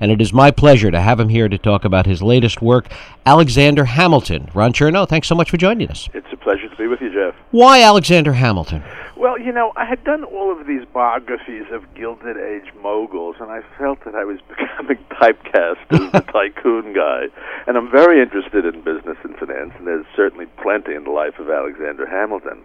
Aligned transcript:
and 0.00 0.10
it 0.10 0.20
is 0.20 0.32
my 0.32 0.50
pleasure 0.50 0.90
to 0.90 1.00
have 1.00 1.20
him 1.20 1.28
here 1.28 1.48
to 1.48 1.58
talk 1.58 1.84
about 1.84 2.06
his 2.06 2.22
latest 2.22 2.62
work, 2.62 2.90
Alexander 3.26 3.84
Hamilton. 3.84 4.50
Ron 4.54 4.72
Chernow, 4.72 5.08
thanks 5.08 5.28
so 5.28 5.34
much 5.34 5.50
for 5.50 5.56
joining 5.56 5.88
us. 5.88 6.08
It's 6.14 6.26
a 6.32 6.36
pleasure 6.36 6.68
to 6.68 6.76
be 6.76 6.86
with 6.86 7.00
you, 7.00 7.12
Jeff. 7.12 7.34
Why 7.50 7.82
Alexander 7.82 8.32
Hamilton? 8.32 8.82
Well, 9.20 9.38
you 9.38 9.52
know, 9.52 9.70
I 9.76 9.84
had 9.84 10.02
done 10.02 10.24
all 10.24 10.50
of 10.50 10.66
these 10.66 10.80
biographies 10.94 11.68
of 11.70 11.84
Gilded 11.92 12.38
Age 12.38 12.72
moguls, 12.80 13.36
and 13.38 13.50
I 13.50 13.60
felt 13.76 14.02
that 14.06 14.14
I 14.14 14.24
was 14.24 14.40
becoming 14.48 14.96
typecast 15.12 15.76
as 15.92 16.12
the 16.12 16.20
tycoon 16.32 16.94
guy. 16.94 17.28
And 17.66 17.76
I'm 17.76 17.90
very 17.90 18.22
interested 18.22 18.64
in 18.64 18.80
business 18.80 19.18
and 19.22 19.36
finance, 19.36 19.72
and 19.76 19.86
there's 19.86 20.06
certainly 20.16 20.46
plenty 20.62 20.94
in 20.94 21.04
the 21.04 21.10
life 21.10 21.38
of 21.38 21.50
Alexander 21.50 22.08
Hamilton. 22.08 22.64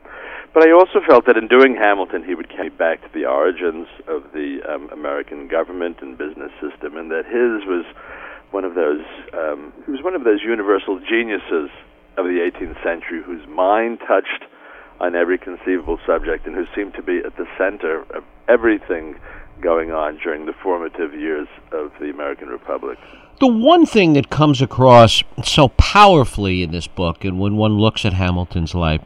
But 0.53 0.65
I 0.65 0.71
also 0.71 1.01
felt 1.05 1.25
that 1.25 1.35
in 1.35 1.49
doing 1.49 1.75
Hamilton, 1.75 2.23
he 2.23 2.35
would 2.35 2.47
carry 2.47 2.69
back 2.69 3.03
to 3.03 3.09
the 3.13 3.25
origins 3.25 3.89
of 4.07 4.23
the 4.31 4.63
um, 4.63 4.87
American 4.93 5.49
government 5.49 5.97
and 5.99 6.17
business 6.17 6.53
system, 6.63 6.95
and 6.95 7.11
that 7.11 7.25
his 7.25 7.67
was 7.67 7.83
one 8.51 8.63
of 8.63 8.75
those 8.75 9.03
um, 9.33 9.73
he 9.83 9.91
was 9.91 10.01
one 10.01 10.15
of 10.15 10.23
those 10.23 10.39
universal 10.41 11.03
geniuses 11.03 11.67
of 12.15 12.23
the 12.31 12.39
18th 12.39 12.81
century 12.81 13.21
whose 13.21 13.45
mind 13.45 13.99
touched 14.07 14.47
on 14.99 15.15
every 15.15 15.37
conceivable 15.37 15.99
subject 16.05 16.45
and 16.47 16.55
who 16.55 16.65
seemed 16.75 16.93
to 16.93 17.01
be 17.01 17.19
at 17.19 17.35
the 17.37 17.47
center 17.57 18.01
of 18.13 18.23
everything 18.47 19.15
going 19.61 19.91
on 19.91 20.17
during 20.17 20.45
the 20.45 20.53
formative 20.53 21.13
years 21.13 21.47
of 21.71 21.91
the 21.99 22.09
American 22.09 22.49
Republic. 22.49 22.97
The 23.39 23.47
one 23.47 23.85
thing 23.85 24.13
that 24.13 24.29
comes 24.29 24.61
across 24.61 25.23
so 25.43 25.69
powerfully 25.69 26.63
in 26.63 26.71
this 26.71 26.87
book, 26.87 27.25
and 27.25 27.39
when 27.39 27.57
one 27.57 27.77
looks 27.77 28.05
at 28.05 28.13
Hamilton's 28.13 28.73
life, 28.73 29.01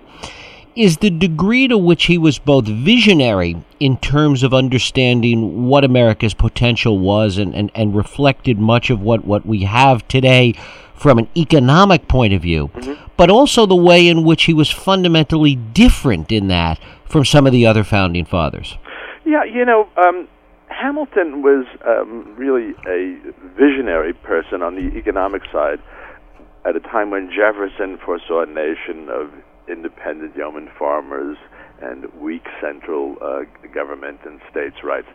is 0.76 0.98
the 0.98 1.10
degree 1.10 1.68
to 1.68 1.78
which 1.78 2.06
he 2.06 2.18
was 2.18 2.38
both 2.38 2.66
visionary 2.66 3.62
in 3.80 3.98
terms 3.98 4.44
of 4.44 4.54
understanding 4.54 5.68
what 5.68 5.84
America's 5.84 6.34
potential 6.34 7.00
was 7.00 7.38
and, 7.38 7.56
and, 7.56 7.72
and 7.74 7.96
reflected 7.96 8.60
much 8.60 8.90
of 8.90 9.02
what, 9.02 9.26
what 9.26 9.46
we 9.46 9.64
have 9.64 10.08
today 10.08 10.54
from 11.00 11.18
an 11.18 11.30
economic 11.38 12.10
point 12.10 12.34
of 12.34 12.42
view, 12.42 12.68
mm-hmm. 12.68 12.94
but 13.16 13.30
also 13.30 13.66
the 13.66 13.76
way 13.76 14.08
in 14.08 14.26
which 14.26 14.44
he 14.44 14.54
was 14.54 14.70
fundamentally 14.70 15.56
different 15.56 16.30
in 16.30 16.50
that 16.50 16.78
from 17.06 17.24
some 17.24 17.48
of 17.48 17.54
the 17.54 17.66
other 17.66 17.86
founding 17.86 18.26
fathers. 18.26 18.78
Yeah, 19.26 19.46
you 19.46 19.64
know, 19.64 19.88
um, 19.96 20.28
Hamilton 20.68 21.42
was 21.42 21.66
um, 21.88 22.36
really 22.36 22.74
a 22.86 23.18
visionary 23.58 24.14
person 24.14 24.62
on 24.62 24.76
the 24.76 24.98
economic 24.98 25.44
side 25.52 25.80
at 26.66 26.76
a 26.76 26.82
time 26.82 27.12
when 27.12 27.32
Jefferson 27.32 27.98
foresaw 27.98 28.44
a 28.44 28.46
nation 28.46 29.08
of 29.10 29.32
independent 29.70 30.36
yeoman 30.36 30.70
farmers 30.78 31.38
and 31.82 32.12
weak 32.16 32.46
central 32.60 33.16
uh, 33.22 33.44
government 33.74 34.20
and 34.26 34.42
states' 34.52 34.84
rights. 34.84 35.08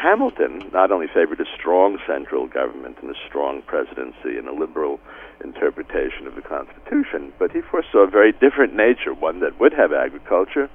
Hamilton 0.00 0.70
not 0.72 0.92
only 0.92 1.06
favored 1.08 1.40
a 1.40 1.44
strong 1.58 1.98
central 2.06 2.46
government 2.46 2.98
and 3.02 3.10
a 3.10 3.18
strong 3.26 3.62
presidency 3.62 4.38
and 4.38 4.46
a 4.46 4.54
liberal 4.54 5.00
interpretation 5.42 6.26
of 6.26 6.36
the 6.36 6.42
Constitution, 6.42 7.32
but 7.38 7.50
he 7.50 7.60
foresaw 7.60 8.06
a 8.06 8.06
very 8.06 8.32
different 8.32 8.74
nature, 8.74 9.12
one 9.12 9.40
that 9.40 9.58
would 9.58 9.72
have 9.72 9.92
agriculture, 9.92 10.70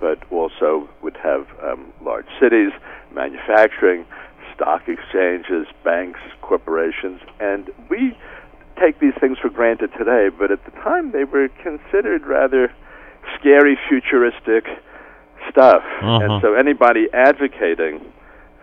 but 0.00 0.18
also 0.30 0.88
would 1.02 1.16
have 1.18 1.46
um, 1.62 1.92
large 2.02 2.26
cities, 2.40 2.72
manufacturing, 3.12 4.06
stock 4.54 4.88
exchanges, 4.88 5.66
banks, 5.84 6.20
corporations, 6.40 7.20
and 7.40 7.70
we 7.90 8.16
take 8.80 8.98
these 9.00 9.14
things 9.20 9.38
for 9.38 9.50
granted 9.50 9.90
today, 9.98 10.28
but 10.30 10.50
at 10.50 10.64
the 10.64 10.70
time 10.82 11.12
they 11.12 11.24
were 11.24 11.48
considered 11.62 12.26
rather 12.26 12.72
scary, 13.38 13.78
futuristic 13.88 14.64
stuff. 15.50 15.84
Uh-huh. 16.00 16.20
And 16.24 16.42
so 16.42 16.54
anybody 16.54 17.06
advocating 17.12 18.00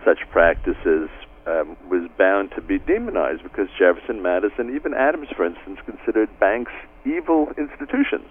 such 0.04 0.20
practices 0.32 1.10
um, 1.48 1.76
was 1.90 2.10
bound 2.18 2.52
to 2.52 2.62
be 2.62 2.80
demonized 2.80 3.44
because 3.44 3.68
Jefferson, 3.78 4.22
Madison, 4.22 4.76
even 4.76 4.94
Adams, 4.94 5.28
for 5.36 5.46
instance, 5.46 5.80
considered 5.86 6.30
banks 6.40 6.72
evil 7.06 7.52
institutions. 7.58 8.28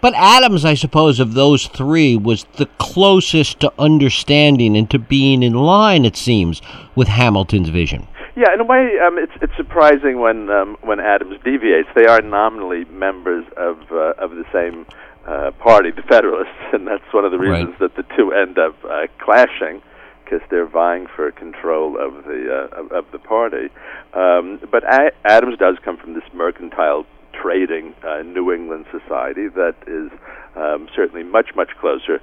But 0.00 0.14
Adams, 0.14 0.64
I 0.64 0.74
suppose, 0.74 1.20
of 1.20 1.34
those 1.34 1.66
three, 1.66 2.16
was 2.16 2.44
the 2.56 2.66
closest 2.78 3.60
to 3.60 3.72
understanding 3.78 4.76
and 4.76 4.90
to 4.90 4.98
being 4.98 5.42
in 5.42 5.54
line, 5.54 6.04
it 6.04 6.16
seems, 6.16 6.60
with 6.94 7.08
Hamilton's 7.08 7.70
vision. 7.70 8.06
Yeah, 8.36 8.54
in 8.54 8.60
a 8.60 8.64
way, 8.64 8.98
um, 9.04 9.18
it's 9.18 9.32
it's 9.42 9.54
surprising 9.56 10.20
when 10.20 10.48
um, 10.50 10.76
when 10.82 11.00
Adams 11.00 11.38
deviates. 11.44 11.88
They 11.94 12.06
are 12.06 12.22
nominally 12.22 12.84
members 12.86 13.44
of 13.56 13.78
uh, 13.90 14.14
of 14.18 14.30
the 14.30 14.44
same 14.52 14.86
uh, 15.26 15.50
party, 15.52 15.90
the 15.90 16.02
Federalists, 16.02 16.54
and 16.72 16.86
that's 16.86 17.12
one 17.12 17.24
of 17.24 17.32
the 17.32 17.38
reasons 17.38 17.74
right. 17.80 17.94
that 17.94 17.96
the 17.96 18.14
two 18.16 18.32
end 18.32 18.58
up 18.58 18.76
uh, 18.84 19.08
clashing 19.18 19.82
because 20.30 20.46
they're 20.50 20.66
vying 20.66 21.06
for 21.14 21.30
control 21.32 21.96
of 22.00 22.24
the 22.24 22.68
uh, 22.72 22.96
of, 22.96 23.04
the 23.12 23.18
party. 23.18 23.68
Um, 24.14 24.60
but 24.70 24.84
a- 24.84 25.12
Adams 25.24 25.58
does 25.58 25.76
come 25.84 25.96
from 25.96 26.14
this 26.14 26.24
mercantile 26.32 27.04
trading 27.32 27.94
uh, 28.06 28.22
New 28.22 28.52
England 28.52 28.86
society 28.90 29.48
that 29.48 29.74
is 29.86 30.10
um, 30.56 30.88
certainly 30.94 31.24
much 31.24 31.54
much 31.56 31.70
closer 31.80 32.20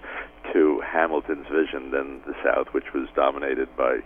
to 0.54 0.82
Hamilton's 0.86 1.48
vision 1.48 1.92
than 1.92 2.22
the 2.26 2.34
South, 2.44 2.68
which 2.74 2.94
was 2.94 3.08
dominated 3.16 3.68
by 3.76 4.00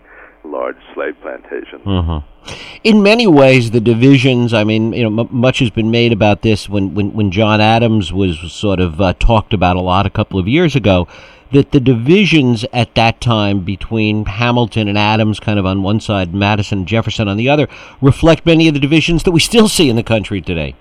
large 0.44 0.76
slave 0.92 1.14
plantations. 1.22 1.84
Mm-hmm. 1.84 2.50
In 2.82 3.02
many 3.04 3.28
ways, 3.28 3.70
the 3.70 3.80
divisions. 3.80 4.52
I 4.52 4.64
mean, 4.64 4.92
you 4.92 5.08
know, 5.08 5.22
m- 5.22 5.28
much 5.30 5.60
has 5.60 5.70
been 5.70 5.92
made 5.92 6.12
about 6.12 6.42
this 6.42 6.68
when 6.68 6.94
when, 6.94 7.12
when 7.12 7.30
John 7.30 7.60
Adams 7.60 8.12
was 8.12 8.52
sort 8.52 8.80
of 8.80 9.00
uh, 9.00 9.12
talked 9.14 9.54
about 9.54 9.76
a 9.76 9.80
lot 9.80 10.06
a 10.06 10.10
couple 10.10 10.40
of 10.40 10.48
years 10.48 10.74
ago 10.74 11.06
that 11.52 11.70
the 11.70 11.80
divisions 11.80 12.64
at 12.72 12.94
that 12.94 13.20
time 13.20 13.60
between 13.60 14.24
Hamilton 14.24 14.88
and 14.88 14.98
Adams, 14.98 15.38
kind 15.38 15.58
of 15.58 15.66
on 15.66 15.82
one 15.82 16.00
side, 16.00 16.34
Madison 16.34 16.78
and 16.78 16.88
Jefferson 16.88 17.28
on 17.28 17.36
the 17.36 17.48
other, 17.48 17.68
reflect 18.00 18.44
many 18.46 18.68
of 18.68 18.74
the 18.74 18.80
divisions 18.80 19.22
that 19.24 19.32
we 19.32 19.40
still 19.40 19.68
see 19.68 19.88
in 19.88 19.96
the 19.96 20.02
country 20.02 20.40
today. 20.40 20.74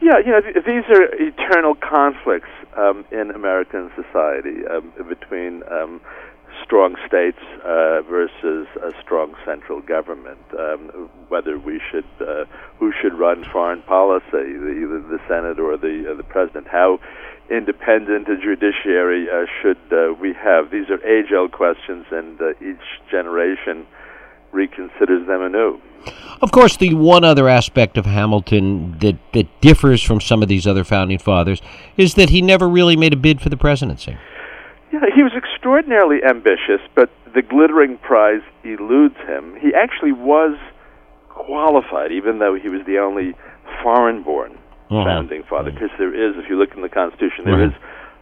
Yeah, 0.00 0.18
you 0.18 0.30
know, 0.32 0.40
th- 0.40 0.64
these 0.64 0.84
are 0.88 1.04
eternal 1.14 1.74
conflicts 1.74 2.48
um, 2.76 3.04
in 3.10 3.30
American 3.30 3.90
society 3.96 4.66
um, 4.66 4.92
between 5.08 5.62
um, 5.70 6.00
strong 6.62 6.96
states 7.06 7.38
uh, 7.64 8.02
versus 8.02 8.66
a 8.82 8.92
strong 9.02 9.34
central 9.44 9.80
government. 9.80 10.38
Um, 10.58 11.10
whether 11.28 11.58
we 11.58 11.80
should, 11.90 12.06
uh, 12.20 12.44
who 12.78 12.92
should 13.00 13.14
run 13.14 13.44
foreign 13.52 13.82
policy, 13.82 14.26
the, 14.32 14.72
either 14.82 15.00
the 15.00 15.20
Senate 15.28 15.58
or 15.58 15.76
the 15.76 16.12
uh, 16.12 16.16
the 16.16 16.22
president, 16.22 16.68
how 16.68 17.00
independent 17.50 18.28
a 18.28 18.36
judiciary 18.36 19.28
uh, 19.30 19.46
should 19.60 19.78
uh, 19.92 20.12
we 20.14 20.32
have? 20.34 20.70
These 20.70 20.90
are 20.90 21.04
age-old 21.06 21.52
questions, 21.52 22.06
and 22.10 22.40
uh, 22.40 22.50
each 22.60 22.86
generation 23.10 23.86
reconsiders 24.52 25.26
them 25.26 25.42
anew. 25.42 25.80
Of 26.40 26.52
course, 26.52 26.76
the 26.76 26.94
one 26.94 27.24
other 27.24 27.48
aspect 27.48 27.96
of 27.96 28.06
Hamilton 28.06 28.98
that, 28.98 29.18
that 29.32 29.60
differs 29.60 30.02
from 30.02 30.20
some 30.20 30.42
of 30.42 30.48
these 30.48 30.66
other 30.66 30.84
founding 30.84 31.18
fathers 31.18 31.60
is 31.96 32.14
that 32.14 32.30
he 32.30 32.42
never 32.42 32.68
really 32.68 32.96
made 32.96 33.12
a 33.12 33.16
bid 33.16 33.40
for 33.40 33.48
the 33.48 33.56
presidency. 33.56 34.16
Yeah, 34.92 35.00
he 35.14 35.22
was 35.22 35.32
extraordinarily 35.34 36.22
ambitious, 36.22 36.80
but 36.94 37.10
the 37.34 37.42
glittering 37.42 37.98
prize 37.98 38.42
eludes 38.64 39.16
him. 39.26 39.56
He 39.60 39.74
actually 39.74 40.12
was 40.12 40.56
qualified, 41.28 42.12
even 42.12 42.38
though 42.38 42.54
he 42.54 42.68
was 42.68 42.82
the 42.86 42.98
only 42.98 43.34
foreign-born 43.82 44.58
uh-huh. 44.90 45.04
founding 45.04 45.42
father. 45.48 45.70
Because 45.70 45.90
there 45.98 46.14
is, 46.14 46.36
if 46.36 46.48
you 46.48 46.58
look 46.58 46.74
in 46.74 46.82
the 46.82 46.88
Constitution, 46.88 47.44
there 47.44 47.58
right. 47.58 47.70
is 47.70 47.76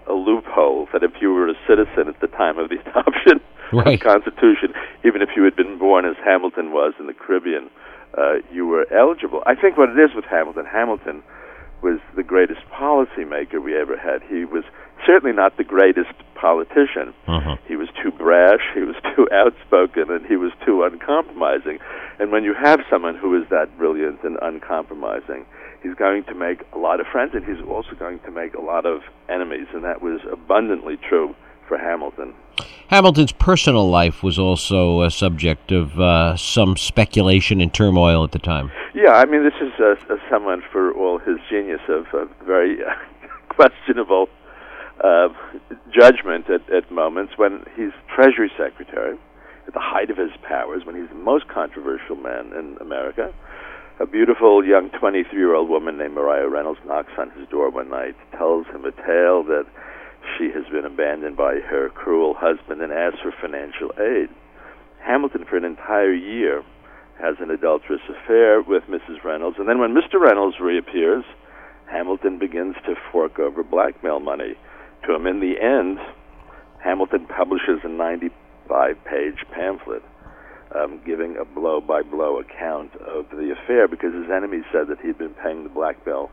a 0.07 0.13
loophole 0.13 0.89
that 0.93 1.03
if 1.03 1.13
you 1.21 1.33
were 1.33 1.49
a 1.49 1.55
citizen 1.67 2.09
at 2.09 2.21
the 2.21 2.29
time 2.29 2.59
of 2.59 2.69
the 2.69 2.79
adoption 2.87 3.41
right. 3.73 3.87
of 3.87 3.99
the 3.99 4.05
Constitution, 4.05 4.75
even 5.05 5.23
if 5.23 5.31
you 5.37 5.45
had 5.45 5.57
been 5.57 5.79
born 5.79 6.05
as 6.05 6.17
Hamilton 6.25 6.73
was 6.73 6.93
in 6.99 7.07
the 7.07 7.15
Caribbean, 7.15 7.71
uh, 8.17 8.35
you 8.53 8.67
were 8.67 8.87
eligible. 8.93 9.43
I 9.47 9.55
think 9.55 9.77
what 9.77 9.91
it 9.91 9.99
is 9.99 10.15
with 10.15 10.25
Hamilton, 10.25 10.67
Hamilton 10.67 11.23
was 11.83 12.01
the 12.17 12.23
greatest 12.23 12.61
policymaker 12.73 13.63
we 13.63 13.77
ever 13.77 13.97
had. 13.97 14.23
He 14.23 14.45
was 14.45 14.65
certainly 15.05 15.37
not 15.37 15.57
the 15.57 15.65
greatest 15.65 16.15
politician. 16.35 17.13
Uh-huh. 17.29 17.57
He 17.67 17.77
was 17.77 17.89
too 18.03 18.11
brash, 18.11 18.63
he 18.73 18.81
was 18.81 18.97
too 19.17 19.29
outspoken, 19.33 20.11
and 20.11 20.25
he 20.25 20.37
was 20.37 20.53
too 20.65 20.83
uncompromising. 20.83 21.79
And 22.19 22.33
when 22.33 22.45
you 22.45 22.55
have 22.55 22.81
someone 22.89 23.17
who 23.17 23.37
is 23.37 23.49
that 23.51 23.77
brilliant 23.77 24.23
and 24.23 24.39
uncompromising, 24.41 25.45
he's 25.85 25.95
going 25.95 26.25
to 26.25 26.35
make 26.35 26.63
a 26.73 26.79
lot 26.79 26.99
of 26.99 27.07
friends, 27.07 27.33
and 27.35 27.45
he's 27.45 27.63
also 27.69 27.95
going 27.97 28.19
to 28.21 28.31
make 28.31 28.55
a 28.55 28.61
lot 28.61 28.87
of 28.87 29.03
enemies, 29.29 29.67
and 29.73 29.85
that 29.85 30.03
was 30.03 30.21
abundantly 30.33 30.97
true 30.97 31.37
for 31.69 31.79
Hamilton. 31.79 32.35
Hamilton's 32.89 33.33
personal 33.33 33.89
life 33.89 34.23
was 34.23 34.39
also 34.39 35.03
a 35.03 35.11
subject 35.11 35.73
of 35.73 35.99
uh, 36.01 36.37
some 36.37 36.77
speculation 36.77 37.61
and 37.61 37.73
turmoil 37.73 38.25
at 38.25 38.33
the 38.33 38.39
time. 38.39 38.73
Yeah, 38.95 39.13
I 39.13 39.27
mean, 39.27 39.45
this 39.45 39.55
is 39.61 39.73
uh, 39.79 39.95
someone, 40.31 40.63
for 40.73 40.93
all 40.93 41.19
his 41.19 41.37
genius, 41.51 41.81
of, 41.89 42.07
of 42.15 42.31
very 42.45 42.83
uh, 42.83 42.91
questionable 43.49 44.29
uh, 45.03 45.29
judgment 45.93 46.49
at, 46.49 46.69
at 46.73 46.91
moments 46.91 47.35
when 47.37 47.65
he's 47.77 47.93
Treasury 48.15 48.51
Secretary, 48.57 49.19
at 49.67 49.73
the 49.73 49.81
height 49.81 50.11
of 50.11 50.17
his 50.17 50.31
powers, 50.43 50.85
when 50.85 50.95
he's 50.95 51.09
the 51.09 51.15
most 51.15 51.49
controversial 51.49 52.17
man 52.17 52.53
in 52.53 52.77
America 52.81 53.33
a 54.01 54.07
beautiful 54.07 54.65
young 54.67 54.91
23 54.91 55.39
year 55.39 55.55
old 55.55 55.69
woman 55.69 55.97
named 55.97 56.15
Maria 56.15 56.49
Reynolds 56.49 56.81
knocks 56.85 57.13
on 57.17 57.31
his 57.31 57.49
door 57.49 57.71
one 57.71 57.91
night, 57.91 58.17
tells 58.37 58.67
him 58.67 58.85
a 58.85 58.91
tale 58.91 59.45
that 59.45 59.67
she 60.37 60.51
has 60.51 60.65
been 60.73 60.85
abandoned 60.85 61.37
by 61.37 61.61
her 61.61 61.91
cruel 61.91 62.35
husband 62.37 62.83
and 62.83 62.93
asks 62.93 63.21
for 63.23 63.33
financial 63.41 63.93
aid. 64.01 64.29
Hamilton, 64.99 65.45
for 65.49 65.57
an 65.57 65.65
entire 65.65 66.13
year, 66.13 66.65
has 67.21 67.37
an 67.39 67.51
adulterous 67.51 68.01
affair 68.11 68.61
with 68.63 68.83
Mrs. 68.85 69.23
Reynolds, 69.23 69.59
and 69.61 69.69
then 69.69 69.79
when 69.79 69.95
Mr. 69.95 70.19
Reynolds 70.19 70.59
reappears, 70.59 71.25
Hamilton 71.87 72.39
begins 72.39 72.75
to 72.87 72.97
fork 73.13 73.39
over 73.39 73.63
blackmail 73.63 74.19
money 74.19 74.57
to 75.07 75.15
him. 75.15 75.27
In 75.27 75.39
the 75.39 75.61
end, 75.63 75.99
Hamilton 76.83 77.27
publishes 77.27 77.79
a 77.85 77.89
95 77.89 78.97
page 79.05 79.45
pamphlet 79.53 80.03
um, 80.75 81.01
giving 81.05 81.37
a 81.37 81.45
blow 81.45 81.81
by 81.81 82.03
blow 82.03 82.41
account 82.41 82.95
of 82.97 83.31
the 83.31 83.53
affair 83.53 83.89
because 83.89 84.13
his 84.15 84.31
enemies 84.31 84.65
said 84.73 84.89
that 84.89 85.01
he'd 85.01 85.19
been 85.19 85.35
paying 85.35 85.63
the 85.63 85.71
blackmail 85.71 86.31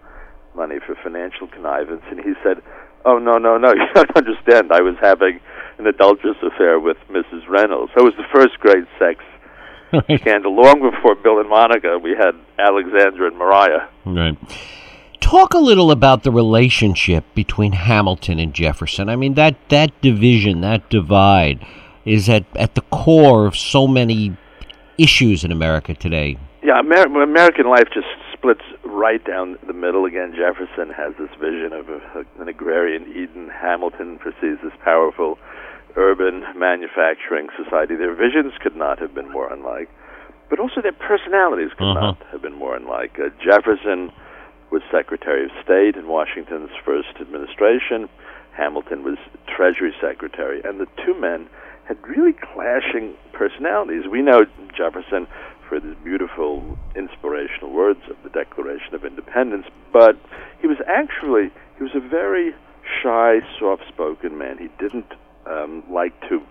money 0.56 0.78
for 0.86 0.96
financial 1.04 1.48
connivance, 1.48 2.04
and 2.10 2.20
he 2.20 2.34
said, 2.44 2.62
"Oh 3.06 3.20
no, 3.20 3.38
no, 3.38 3.58
no! 3.58 3.74
You 3.76 3.88
don't 3.94 4.16
understand. 4.16 4.72
I 4.72 4.82
was 4.82 4.96
having 5.02 5.40
an 5.78 5.88
adulterous 5.88 6.38
affair 6.44 6.80
with 6.80 6.98
Mrs. 7.10 7.48
Reynolds. 7.48 7.92
That 7.96 8.04
was 8.04 8.14
the 8.18 8.28
first 8.34 8.60
great 8.60 8.86
sex 9.00 9.24
scandal. 10.20 10.56
Long 10.56 10.82
before 10.82 11.16
Bill 11.16 11.40
and 11.40 11.50
Monica, 11.50 11.98
we 11.98 12.12
had 12.12 12.36
Alexander 12.58 13.28
and 13.28 13.38
Mariah. 13.38 13.88
Right. 14.06 14.38
Talk 15.20 15.54
a 15.54 15.60
little 15.60 15.92
about 15.92 16.24
the 16.24 16.32
relationship 16.32 17.24
between 17.36 17.74
Hamilton 17.74 18.40
and 18.40 18.54
Jefferson. 18.54 19.08
I 19.08 19.16
mean 19.16 19.36
that 19.36 19.56
that 19.70 19.90
division, 20.02 20.62
that 20.62 20.90
divide, 20.90 21.66
is 22.06 22.30
at 22.30 22.46
at 22.56 22.76
the 22.76 22.82
core 22.92 23.46
of 23.48 23.56
so 23.56 23.88
many 23.88 24.36
issues 24.98 25.44
in 25.44 25.52
America 25.52 25.94
today. 25.94 26.38
Yeah, 26.64 26.80
Amer- 26.80 27.22
American 27.24 27.68
life 27.70 27.88
just 27.94 28.08
splits 28.34 28.62
right 28.84 29.24
down 29.26 29.58
the 29.66 29.74
middle 29.74 30.06
again. 30.06 30.34
Jefferson 30.36 30.94
has 30.94 31.14
this 31.18 31.30
vision 31.40 31.74
of 31.74 31.90
a, 31.90 32.26
an 32.40 32.48
agrarian 32.48 33.04
Eden. 33.12 33.50
Hamilton 33.50 34.20
perceives 34.20 34.60
this 34.64 34.74
powerful 34.84 35.38
urban 35.96 36.44
manufacturing 36.56 37.48
society. 37.62 37.96
Their 37.96 38.14
visions 38.16 38.54
could 38.62 38.76
not 38.76 39.00
have 39.00 39.14
been 39.14 39.30
more 39.32 39.52
unlike, 39.52 39.90
but 40.50 40.60
also 40.60 40.82
their 40.82 40.94
personalities 40.94 41.72
could 41.78 41.88
Uh-huh. 41.92 42.00
not 42.14 42.18
have 42.32 42.42
been 42.42 42.56
more 42.56 42.76
unlike. 42.76 43.18
Uh, 43.20 43.30
Jefferson 43.44 44.12
was 44.72 44.82
Secretary 44.92 45.46
of 45.46 45.52
State 45.64 45.96
in 45.96 46.08
Washington's 46.08 46.70
first 46.86 47.10
administration. 47.20 48.08
Hamilton 48.54 49.04
was 49.04 49.18
Treasury 49.48 49.94
Secretary, 50.00 50.62
and 50.64 50.80
the 50.80 50.88
two 51.06 51.14
men 51.20 51.48
had 51.86 51.98
really 52.08 52.34
clashing 52.34 53.16
personalities. 53.34 54.04
We 54.10 54.22
know 54.22 54.46
Jefferson 54.76 55.28
for 55.68 55.80
his 55.80 55.96
beautiful 56.04 56.78
inspirational 56.96 57.72
words 57.72 58.02
of 58.10 58.18
the 58.24 58.30
Declaration 58.30 58.94
of 58.94 59.06
Independence, 59.06 59.66
but 59.94 60.18
he 60.60 60.68
was 60.68 60.78
actually 60.88 61.52
he 61.78 61.84
was 61.84 61.96
a 61.96 62.00
very 62.00 62.54
shy, 63.02 63.40
soft-spoken 63.60 64.38
man. 64.38 64.58
He 64.58 64.70
didn't 64.80 65.12
um, 65.46 65.84
like 65.90 66.20
to 66.30 66.42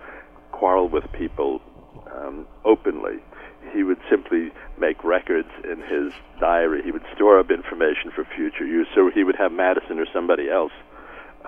quarrel 0.53 0.89
with 0.89 1.05
people 1.13 1.61
um, 2.15 2.47
openly. 2.65 3.19
He 3.73 3.83
would 3.83 3.99
simply 4.09 4.51
make 4.79 5.05
records 5.05 5.49
in 5.65 5.81
his 5.83 6.13
diary. 6.41 6.83
He 6.83 6.91
would 6.91 7.05
store 7.15 7.39
up 7.39 7.51
information 7.51 8.11
for 8.15 8.25
future 8.25 8.67
use. 8.67 8.89
So 8.95 9.11
he 9.15 9.23
would 9.23 9.37
have 9.37 9.53
Madison 9.53 9.99
or 9.99 10.07
somebody 10.13 10.51
else 10.51 10.73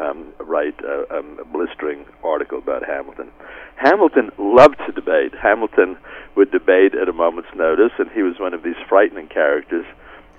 um, 0.00 0.32
write 0.40 0.78
a, 0.80 1.04
a 1.14 1.44
blistering 1.44 2.04
article 2.22 2.58
about 2.58 2.84
Hamilton. 2.86 3.30
Hamilton 3.76 4.30
loved 4.38 4.78
to 4.86 4.92
debate. 4.92 5.32
Hamilton 5.40 5.96
would 6.36 6.50
debate 6.50 6.94
at 6.94 7.08
a 7.08 7.12
moment's 7.12 7.50
notice, 7.54 7.92
and 7.98 8.10
he 8.10 8.22
was 8.22 8.38
one 8.38 8.54
of 8.54 8.62
these 8.62 8.78
frightening 8.88 9.28
characters 9.28 9.84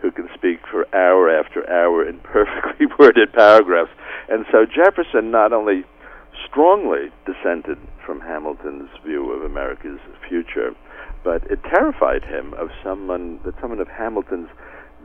who 0.01 0.11
can 0.11 0.27
speak 0.33 0.59
for 0.69 0.87
hour 0.93 1.29
after 1.29 1.69
hour 1.69 2.07
in 2.07 2.19
perfectly 2.23 2.87
worded 2.99 3.31
paragraphs. 3.33 3.91
And 4.29 4.45
so 4.51 4.65
Jefferson 4.65 5.31
not 5.31 5.53
only 5.53 5.83
strongly 6.49 7.11
dissented 7.25 7.77
from 8.05 8.19
Hamilton's 8.19 8.89
view 9.05 9.31
of 9.31 9.43
America's 9.43 9.99
future, 10.27 10.75
but 11.23 11.43
it 11.49 11.63
terrified 11.63 12.23
him 12.23 12.53
of 12.55 12.69
someone 12.83 13.39
that 13.45 13.55
someone 13.61 13.79
of 13.79 13.87
Hamilton's 13.87 14.49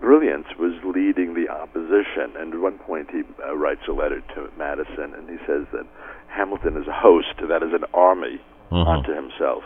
brilliance 0.01 0.47
was 0.59 0.73
leading 0.85 1.35
the 1.35 1.49
opposition. 1.49 2.35
And 2.39 2.55
at 2.55 2.61
one 2.61 2.79
point, 2.79 3.11
he 3.11 3.23
uh, 3.47 3.57
writes 3.57 3.83
a 3.89 3.93
letter 3.93 4.21
to 4.35 4.51
Madison, 4.59 5.15
and 5.15 5.29
he 5.29 5.37
says 5.47 5.67
that 5.73 5.87
Hamilton 6.29 6.77
is 6.77 6.87
a 6.87 6.93
host, 6.93 7.35
that 7.49 7.63
is 7.63 7.73
an 7.73 7.85
army 7.95 8.41
Mhm. 8.71 8.87
unto 8.87 9.13
himself. 9.15 9.65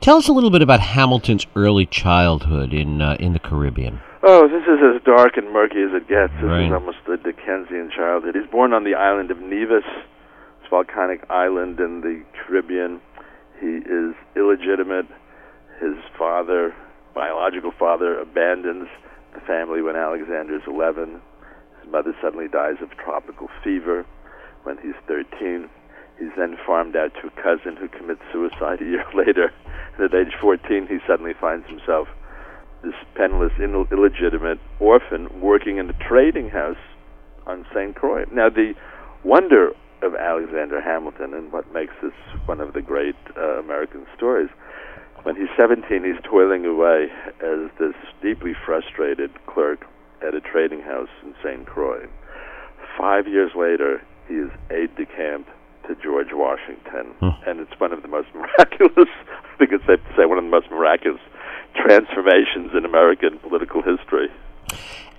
Tell 0.00 0.16
us 0.16 0.28
a 0.28 0.32
little 0.32 0.50
bit 0.50 0.62
about 0.62 0.80
Hamilton's 0.80 1.46
early 1.54 1.84
childhood 1.84 2.72
in 2.72 3.02
uh, 3.02 3.16
in 3.20 3.34
the 3.34 3.38
Caribbean. 3.38 4.00
Oh, 4.22 4.48
this 4.48 4.62
is 4.62 4.78
as 4.96 5.02
dark 5.02 5.36
and 5.36 5.52
murky 5.52 5.82
as 5.82 5.92
it 5.92 6.08
gets. 6.08 6.32
This 6.40 6.44
Right. 6.44 6.66
is 6.66 6.72
almost 6.72 6.98
a 7.06 7.18
Dickensian 7.18 7.90
childhood. 7.90 8.34
He's 8.34 8.46
born 8.50 8.72
on 8.72 8.84
the 8.84 8.94
island 8.94 9.30
of 9.30 9.38
Nevis, 9.42 9.84
this 9.84 10.70
volcanic 10.70 11.20
island 11.28 11.78
in 11.80 12.00
the 12.00 12.22
Caribbean. 12.32 13.00
He 13.60 13.66
is 13.84 14.14
illegitimate. 14.34 15.06
His 15.80 15.96
father, 16.18 16.74
biological 17.14 17.72
father, 17.78 18.18
abandons 18.18 18.88
the 19.34 19.40
family 19.40 19.82
when 19.82 19.96
Alexander 19.96 20.56
is 20.56 20.62
11. 20.66 21.20
His 21.82 21.90
mother 21.90 22.14
suddenly 22.22 22.48
dies 22.48 22.76
of 22.82 22.90
tropical 22.98 23.48
fever 23.62 24.06
when 24.64 24.78
he's 24.78 24.98
13. 25.06 25.68
He's 26.18 26.34
then 26.36 26.56
farmed 26.66 26.96
out 26.96 27.12
to 27.20 27.28
a 27.28 27.42
cousin 27.42 27.76
who 27.76 27.88
commits 27.88 28.20
suicide 28.32 28.82
a 28.82 28.84
year 28.84 29.04
later. 29.14 29.52
And 29.96 30.04
at 30.04 30.14
age 30.14 30.34
14, 30.40 30.86
he 30.86 30.98
suddenly 31.06 31.32
finds 31.40 31.66
himself 31.66 32.08
this 32.82 32.94
penniless, 33.14 33.52
Ill- 33.60 33.86
illegitimate 33.90 34.58
orphan 34.78 35.40
working 35.40 35.78
in 35.78 35.90
a 35.90 36.08
trading 36.08 36.50
house 36.50 36.80
on 37.46 37.66
St. 37.74 37.94
Croix. 37.94 38.24
Now, 38.32 38.48
the 38.48 38.74
wonder 39.24 39.72
of 40.02 40.14
Alexander 40.14 40.80
Hamilton 40.80 41.34
and 41.34 41.52
what 41.52 41.72
makes 41.72 41.92
this 42.02 42.12
one 42.46 42.60
of 42.60 42.72
the 42.72 42.80
great 42.80 43.16
uh, 43.36 43.60
American 43.60 44.06
stories, 44.16 44.48
when 45.24 45.36
he's 45.36 45.48
17, 45.58 46.04
he's 46.04 46.22
toiling 46.24 46.64
away 46.66 47.08
as 47.42 47.70
this 47.78 47.94
deeply 48.22 48.54
frustrated 48.66 49.30
clerk 49.46 49.86
at 50.26 50.34
a 50.34 50.40
trading 50.40 50.80
house 50.80 51.08
in 51.22 51.34
St. 51.42 51.66
Croix. 51.66 52.06
Five 52.98 53.26
years 53.26 53.52
later, 53.56 54.02
he 54.28 54.34
is 54.34 54.50
aide 54.70 54.94
de 54.96 55.06
camp 55.06 55.48
to 55.88 55.94
George 56.02 56.32
Washington, 56.32 57.14
Hmm. 57.20 57.48
and 57.48 57.60
it's 57.60 57.78
one 57.80 57.92
of 57.92 58.02
the 58.02 58.08
most 58.08 58.28
miraculous, 58.34 59.08
I 59.08 59.58
think 59.58 59.72
it's 59.72 59.86
safe 59.86 60.00
to 60.08 60.16
say, 60.16 60.26
one 60.26 60.38
of 60.38 60.44
the 60.44 60.50
most 60.50 60.70
miraculous 60.70 61.20
transformations 61.74 62.72
in 62.74 62.84
American 62.84 63.38
political 63.38 63.82
history. 63.82 64.28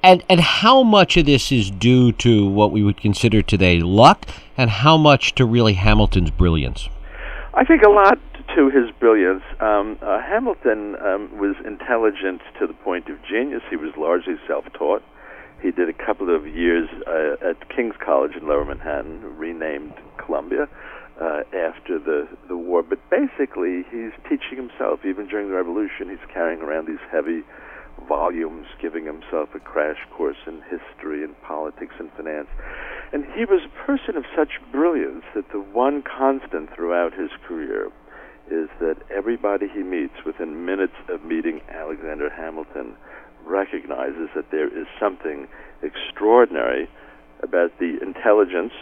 And 0.04 0.24
and 0.30 0.40
how 0.40 0.82
much 0.82 1.16
of 1.18 1.26
this 1.26 1.52
is 1.52 1.70
due 1.70 2.12
to 2.14 2.48
what 2.48 2.72
we 2.72 2.82
would 2.84 2.98
consider 2.98 3.42
today 3.44 3.80
luck, 3.80 4.26
and 4.58 4.70
how 4.70 4.98
much 4.98 5.36
to 5.36 5.46
really 5.46 5.74
Hamilton's 5.74 6.32
brilliance? 6.32 6.90
I 7.54 7.64
think 7.66 7.84
a 7.84 7.90
lot 7.90 8.18
to 8.56 8.70
his 8.70 8.92
brilliance. 9.00 9.44
Um, 9.60 9.98
uh, 10.02 10.20
Hamilton 10.22 10.96
um, 11.00 11.38
was 11.38 11.56
intelligent 11.66 12.42
to 12.60 12.68
the 12.68 12.74
point 12.74 13.08
of 13.10 13.18
genius. 13.24 13.62
He 13.70 13.76
was 13.76 13.94
largely 13.98 14.36
self-taught. 14.48 15.04
He 15.62 15.72
did 15.72 15.90
a 15.90 15.94
couple 15.94 16.34
of 16.36 16.48
years 16.48 16.90
uh, 17.08 17.50
at 17.50 17.70
King's 17.70 17.96
College 18.04 18.32
in 18.36 18.48
Lower 18.48 18.66
Manhattan, 18.66 19.22
renamed 19.38 19.94
Columbia 20.18 20.68
uh, 21.22 21.42
after 21.54 22.00
the 22.00 22.28
the 22.48 22.58
war. 22.58 22.82
But 22.82 23.00
basically, 23.10 23.86
he's 23.92 24.12
teaching 24.24 24.58
himself. 24.58 25.06
Even 25.06 25.28
during 25.28 25.50
the 25.50 25.56
Revolution, 25.56 26.10
he's 26.10 26.26
carrying 26.34 26.62
around 26.62 26.88
these 26.88 27.04
heavy 27.12 27.44
volumes, 28.08 28.66
giving 28.82 29.06
himself 29.06 29.50
a 29.54 29.60
crash 29.60 30.00
course 30.18 30.42
in 30.48 30.62
history 30.64 31.24
and 31.24 31.40
politics 31.44 31.94
and 32.00 32.10
finance. 32.18 32.48
And 33.14 33.26
he 33.38 33.46
was 33.46 33.62
a 33.64 33.86
person 33.86 34.18
of 34.18 34.26
such 34.36 34.58
brilliance 34.72 35.24
that 35.36 35.52
the 35.52 35.60
one 35.60 36.02
constant 36.02 36.74
throughout 36.74 37.14
his 37.14 37.30
career 37.48 37.92
is 38.52 38.68
that 38.80 38.98
everybody 39.10 39.68
he 39.68 39.82
meets 39.82 40.26
within 40.26 40.66
minutes 40.66 40.94
of 41.10 41.24
meeting 41.24 41.62
Alexander 41.70 42.30
Hamilton 42.30 42.94
recognizes 43.46 44.30
that 44.36 44.52
there 44.52 44.68
is 44.68 44.86
something 45.00 45.48
extraordinary 45.82 46.90
about 47.42 47.72
the 47.80 47.98
intelligence 48.02 48.74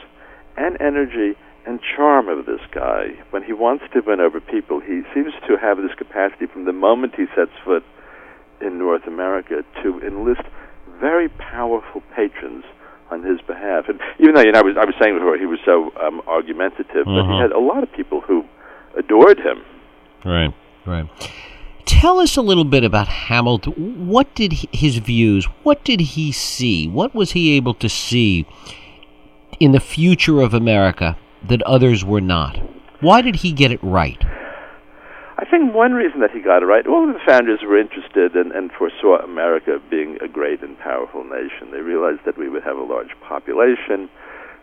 and 0.58 0.76
energy 0.82 1.38
and 1.66 1.80
charm 1.96 2.28
of 2.28 2.46
this 2.46 2.62
guy. 2.74 3.14
When 3.30 3.44
he 3.44 3.54
wants 3.54 3.84
to 3.94 4.02
win 4.02 4.20
over 4.20 4.40
people, 4.42 4.80
he 4.80 5.04
seems 5.14 5.34
to 5.48 5.56
have 5.58 5.78
this 5.78 5.94
capacity 5.98 6.48
from 6.48 6.66
the 6.66 6.74
moment 6.74 7.14
he 7.16 7.26
sets 7.36 7.52
foot 7.64 7.84
in 8.60 8.78
North 8.80 9.06
America 9.08 9.64
to 9.84 10.00
enlist 10.02 10.42
very 11.00 11.30
powerful 11.30 12.02
patrons 12.16 12.66
on 13.12 13.24
his 13.24 13.40
behalf. 13.42 13.86
And 13.88 14.00
even 14.20 14.36
though 14.36 14.42
you 14.42 14.52
know 14.52 14.60
I 14.60 14.64
was 14.64 14.76
I 14.78 14.86
was 14.86 14.96
saying 15.02 15.16
before 15.16 15.38
he 15.38 15.46
was 15.46 15.60
so 15.66 15.92
um, 16.02 16.22
argumentative, 16.28 17.06
but 17.06 17.24
he 17.26 17.34
Mhm. 17.38 17.42
had 17.42 17.52
a 17.52 17.60
lot 17.60 17.84
of 17.84 17.92
people 17.92 18.22
who 18.22 18.46
adored 18.98 19.39
him. 19.39 19.63
Right, 20.25 20.53
right. 20.86 21.10
Tell 21.86 22.19
us 22.19 22.38
a 22.38 22.41
little 22.41 22.65
bit 22.65 22.84
about 22.84 23.08
Hamilton. 23.08 24.08
What 24.08 24.34
did 24.36 24.53
he, 24.53 24.69
his 24.72 24.98
views? 24.98 25.46
What 25.63 25.84
did 25.84 26.00
he 26.00 26.31
see? 26.31 26.88
What 26.88 27.15
was 27.15 27.31
he 27.31 27.55
able 27.58 27.74
to 27.75 27.89
see 27.89 28.46
in 29.60 29.72
the 29.72 29.79
future 29.79 30.41
of 30.41 30.53
America 30.53 31.17
that 31.48 31.62
others 31.63 32.05
were 32.05 32.22
not? 32.22 32.58
Why 33.01 33.22
did 33.22 33.38
he 33.38 33.51
get 33.51 33.72
it 33.72 33.79
right? 33.81 34.24
I 35.39 35.46
think 35.50 35.74
one 35.74 35.93
reason 35.93 36.19
that 36.19 36.31
he 36.31 36.41
got 36.41 36.63
it 36.63 36.65
right, 36.65 36.86
all 36.86 37.08
of 37.08 37.13
the 37.13 37.22
founders 37.25 37.62
were 37.63 37.79
interested 37.79 38.36
and, 38.36 38.51
and 38.51 38.72
foresaw 38.72 39.24
America 39.24 39.79
being 39.89 40.17
a 40.22 40.27
great 40.27 40.62
and 40.62 40.77
powerful 40.77 41.24
nation. 41.24 41.72
They 41.72 41.79
realized 41.79 42.25
that 42.25 42.38
we 42.38 42.50
would 42.50 42.63
have 42.63 42.77
a 42.77 42.84
large 42.84 43.15
population, 43.22 44.10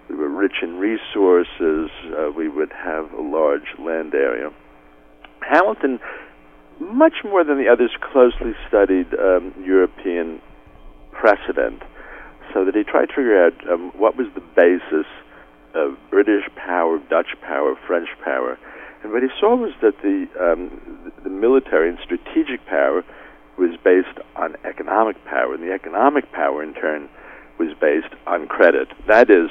we 0.09 0.15
were 0.15 0.29
rich 0.29 0.63
in 0.63 0.77
resources, 0.77 1.91
uh, 2.17 2.31
we 2.37 2.49
would 2.49 2.73
have 2.73 3.13
a 3.13 3.23
large 3.23 3.75
land 3.79 4.15
area. 4.15 4.51
Hamilton 5.41 5.99
much 6.81 7.25
more 7.25 7.43
than 7.43 7.57
the 7.57 7.69
others, 7.69 7.91
closely 8.13 8.53
studied 8.69 9.07
um, 9.15 9.55
European 9.65 10.41
precedent, 11.13 11.83
so 12.53 12.65
that 12.65 12.75
he 12.75 12.85
tried 12.85 13.07
to 13.07 13.15
figure 13.15 13.45
out 13.47 13.55
um, 13.71 13.93
what 13.97 14.17
was 14.17 14.27
the 14.35 14.45
basis 14.55 15.07
of 15.75 15.97
British 16.11 16.45
power, 16.55 16.99
Dutch 17.09 17.35
power, 17.41 17.75
French 17.87 18.09
power, 18.23 18.59
and 19.03 19.13
what 19.13 19.23
he 19.23 19.29
saw 19.41 19.55
was 19.55 19.73
that 19.83 19.97
the 20.03 20.27
um, 20.41 21.13
the 21.23 21.31
military 21.31 21.89
and 21.89 21.99
strategic 22.03 22.65
power 22.67 23.05
was 23.59 23.77
based 23.83 24.19
on 24.37 24.57
economic 24.65 25.17
power, 25.25 25.55
and 25.55 25.63
the 25.63 25.73
economic 25.73 26.31
power, 26.33 26.63
in 26.63 26.75
turn, 26.75 27.09
was 27.59 27.73
based 27.81 28.13
on 28.27 28.47
credit. 28.47 28.89
That 29.07 29.31
is, 29.31 29.49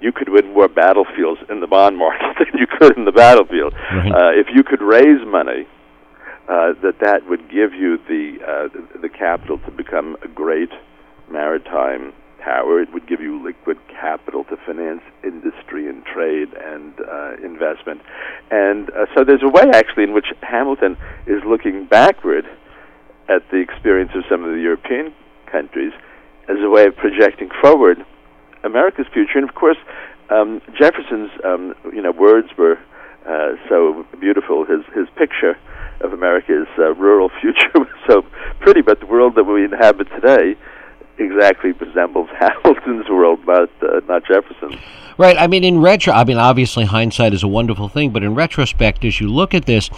you 0.00 0.12
could 0.12 0.28
win 0.28 0.54
more 0.54 0.68
battlefields 0.68 1.40
in 1.50 1.60
the 1.60 1.66
bond 1.66 1.98
market 1.98 2.36
than 2.38 2.58
you 2.58 2.66
could 2.66 2.96
in 2.96 3.04
the 3.04 3.12
battlefield. 3.12 3.74
Right. 3.74 4.12
Uh, 4.12 4.30
if 4.32 4.46
you 4.54 4.62
could 4.62 4.82
raise 4.82 5.24
money, 5.26 5.66
uh, 6.48 6.72
that 6.82 6.98
that 7.00 7.28
would 7.28 7.50
give 7.50 7.74
you 7.74 7.98
the, 8.08 8.38
uh, 8.40 8.68
the 8.72 9.00
the 9.00 9.08
capital 9.08 9.58
to 9.58 9.70
become 9.70 10.16
a 10.22 10.28
great 10.28 10.70
maritime 11.30 12.12
power. 12.40 12.80
It 12.80 12.92
would 12.92 13.06
give 13.06 13.20
you 13.20 13.42
liquid 13.44 13.76
capital 13.88 14.44
to 14.44 14.56
finance 14.64 15.02
industry 15.22 15.88
and 15.88 16.04
trade 16.06 16.48
and 16.54 16.94
uh, 17.00 17.34
investment. 17.44 18.00
And 18.50 18.88
uh, 18.90 19.06
so 19.14 19.24
there's 19.24 19.42
a 19.42 19.50
way 19.50 19.64
actually 19.74 20.04
in 20.04 20.14
which 20.14 20.28
Hamilton 20.40 20.96
is 21.26 21.42
looking 21.46 21.86
backward 21.86 22.46
at 23.28 23.42
the 23.50 23.58
experience 23.58 24.12
of 24.14 24.24
some 24.30 24.42
of 24.44 24.50
the 24.54 24.60
European 24.60 25.12
countries 25.52 25.92
as 26.48 26.56
a 26.64 26.70
way 26.70 26.86
of 26.86 26.96
projecting 26.96 27.50
forward 27.60 27.98
America's 28.64 29.06
future. 29.12 29.38
And 29.38 29.48
of 29.48 29.54
course, 29.54 29.78
um, 30.30 30.60
Jefferson's 30.78 31.30
um, 31.44 31.74
you 31.92 32.02
know 32.02 32.12
words 32.12 32.48
were 32.56 32.78
uh, 33.26 33.52
so 33.68 34.06
beautiful. 34.20 34.64
His 34.64 34.84
his 34.94 35.08
picture 35.16 35.56
of 36.00 36.12
America's 36.12 36.68
uh, 36.78 36.94
rural 36.94 37.30
future 37.40 37.70
was 37.74 37.88
so 38.06 38.24
pretty, 38.60 38.82
but 38.82 39.00
the 39.00 39.06
world 39.06 39.34
that 39.36 39.44
we 39.44 39.64
inhabit 39.64 40.08
today 40.10 40.56
exactly 41.18 41.72
resembles 41.72 42.28
Hamilton's 42.38 43.08
world, 43.08 43.40
but 43.44 43.70
uh, 43.82 44.00
not 44.08 44.24
Jefferson's. 44.24 44.76
Right. 45.16 45.36
I 45.36 45.48
mean, 45.48 45.64
in 45.64 45.80
retro, 45.80 46.12
I 46.12 46.24
mean, 46.24 46.38
obviously 46.38 46.84
hindsight 46.84 47.34
is 47.34 47.42
a 47.42 47.48
wonderful 47.48 47.88
thing, 47.88 48.10
but 48.10 48.22
in 48.22 48.36
retrospect, 48.36 49.04
as 49.04 49.20
you 49.20 49.28
look 49.28 49.52
at 49.52 49.66
this, 49.66 49.90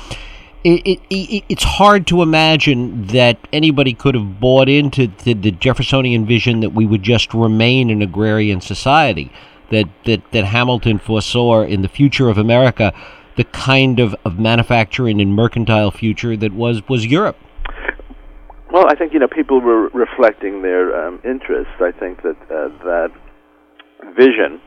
it, 0.65 0.87
it, 0.87 1.01
it, 1.11 1.45
it's 1.49 1.65
hard 1.65 2.07
to 2.09 2.23
imagine 2.23 3.07
that 3.09 3.39
anybody 3.53 3.95
could 3.95 4.15
have 4.15 4.41
bought 4.41 4.69
into 4.69 5.09
the, 5.25 5.35
the, 5.35 5.51
Jeffersonian 5.51 6.27
vision 6.27 6.61
that 6.61 6.71
we 6.71 6.87
would 6.87 7.03
just 7.03 7.33
remain 7.33 7.91
an 7.91 8.03
agrarian 8.03 8.61
society. 8.61 9.33
That, 9.71 9.89
that, 10.05 10.33
that 10.33 10.47
Hamilton 10.47 10.99
foresaw 10.99 11.63
in 11.63 11.83
the 11.83 11.89
future 11.89 12.29
of 12.29 12.39
America 12.39 12.93
the 13.37 13.45
kind 13.45 14.01
of, 14.01 14.17
of 14.25 14.37
manufacturing 14.37 15.21
and 15.21 15.33
mercantile 15.33 15.93
future 15.93 16.37
that 16.37 16.53
was, 16.53 16.83
was 16.89 17.07
Europe. 17.07 17.37
Well, 18.73 18.87
I 18.89 18.95
think 18.95 19.13
you 19.13 19.19
know 19.19 19.29
people 19.29 19.61
were 19.61 19.89
reflecting 19.89 20.63
their 20.63 21.07
um, 21.07 21.21
interests. 21.25 21.73
I 21.81 21.91
think 21.93 22.23
that 22.23 22.37
uh, 22.51 22.69
that 22.85 23.11
vision 24.17 24.61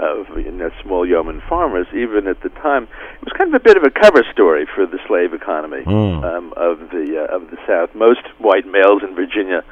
of 0.00 0.26
you 0.36 0.50
know 0.50 0.70
small 0.82 1.06
yeoman 1.06 1.42
farmers, 1.48 1.86
even 1.94 2.26
at 2.26 2.42
the 2.42 2.48
time, 2.48 2.84
it 2.84 3.24
was 3.24 3.32
kind 3.36 3.54
of 3.54 3.60
a 3.60 3.64
bit 3.64 3.76
of 3.76 3.84
a 3.84 3.90
cover 3.90 4.24
story 4.32 4.66
for 4.74 4.86
the 4.86 4.98
slave 5.06 5.32
economy 5.32 5.84
mm. 5.84 6.24
um, 6.24 6.52
of 6.56 6.90
the 6.90 7.28
uh, 7.28 7.36
of 7.36 7.50
the 7.50 7.58
South. 7.68 7.94
Most 7.94 8.24
white 8.38 8.66
males 8.66 9.02
in 9.06 9.14
Virginia 9.14 9.62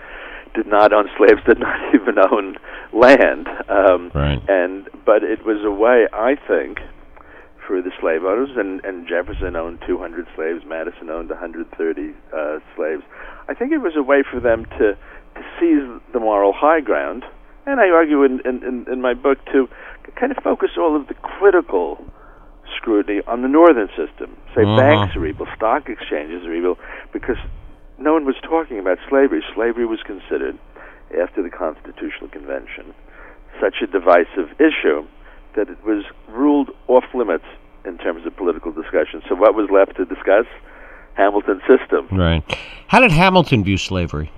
did 0.54 0.66
not 0.66 0.92
own 0.92 1.08
slaves, 1.16 1.40
did 1.46 1.58
not 1.58 1.94
even 1.94 2.18
own 2.18 2.56
land, 2.92 3.48
um, 3.68 4.10
right. 4.14 4.42
and 4.48 4.88
but 5.04 5.22
it 5.22 5.44
was 5.44 5.64
a 5.64 5.70
way, 5.70 6.06
I 6.12 6.36
think, 6.46 6.78
for 7.68 7.82
the 7.82 7.92
slave 8.00 8.24
owners, 8.24 8.50
and, 8.56 8.82
and 8.84 9.06
Jefferson 9.06 9.54
owned 9.54 9.80
200 9.86 10.26
slaves, 10.34 10.64
Madison 10.66 11.10
owned 11.10 11.28
130 11.28 12.14
uh, 12.32 12.58
slaves. 12.74 13.02
I 13.48 13.54
think 13.54 13.72
it 13.72 13.78
was 13.78 13.92
a 13.94 14.02
way 14.02 14.24
for 14.28 14.40
them 14.40 14.64
to, 14.64 14.96
to 14.96 15.42
seize 15.60 15.86
the 16.12 16.20
moral 16.20 16.52
high 16.52 16.80
ground, 16.80 17.24
and 17.68 17.80
I 17.80 17.90
argue 17.90 18.24
in, 18.24 18.40
in, 18.44 18.86
in 18.90 19.00
my 19.00 19.14
book 19.14 19.38
to 19.52 19.68
kind 20.16 20.32
of 20.32 20.42
focus 20.42 20.70
all 20.78 20.96
of 20.96 21.06
the 21.06 21.14
critical 21.14 22.02
scrutiny 22.76 23.20
on 23.26 23.42
the 23.42 23.48
northern 23.48 23.88
system. 23.88 24.36
Say 24.54 24.62
uh-huh. 24.62 24.76
banks 24.76 25.16
are 25.16 25.26
evil, 25.26 25.46
stock 25.54 25.88
exchanges 25.88 26.44
are 26.44 26.54
evil, 26.54 26.78
because 27.12 27.36
no 27.98 28.12
one 28.12 28.24
was 28.24 28.36
talking 28.42 28.78
about 28.78 28.98
slavery. 29.08 29.42
Slavery 29.54 29.86
was 29.86 30.00
considered, 30.04 30.58
after 31.20 31.42
the 31.42 31.50
Constitutional 31.50 32.28
Convention, 32.30 32.94
such 33.60 33.76
a 33.82 33.86
divisive 33.86 34.48
issue 34.60 35.06
that 35.56 35.68
it 35.68 35.84
was 35.84 36.04
ruled 36.28 36.70
off 36.86 37.04
limits 37.14 37.46
in 37.84 37.98
terms 37.98 38.24
of 38.26 38.36
political 38.36 38.72
discussion. 38.72 39.22
So 39.28 39.34
what 39.34 39.54
was 39.54 39.68
left 39.70 39.96
to 39.96 40.04
discuss? 40.04 40.46
Hamilton's 41.14 41.62
system. 41.66 42.06
Right. 42.16 42.44
How 42.86 43.00
did 43.00 43.10
Hamilton 43.10 43.64
view 43.64 43.76
slavery? 43.76 44.30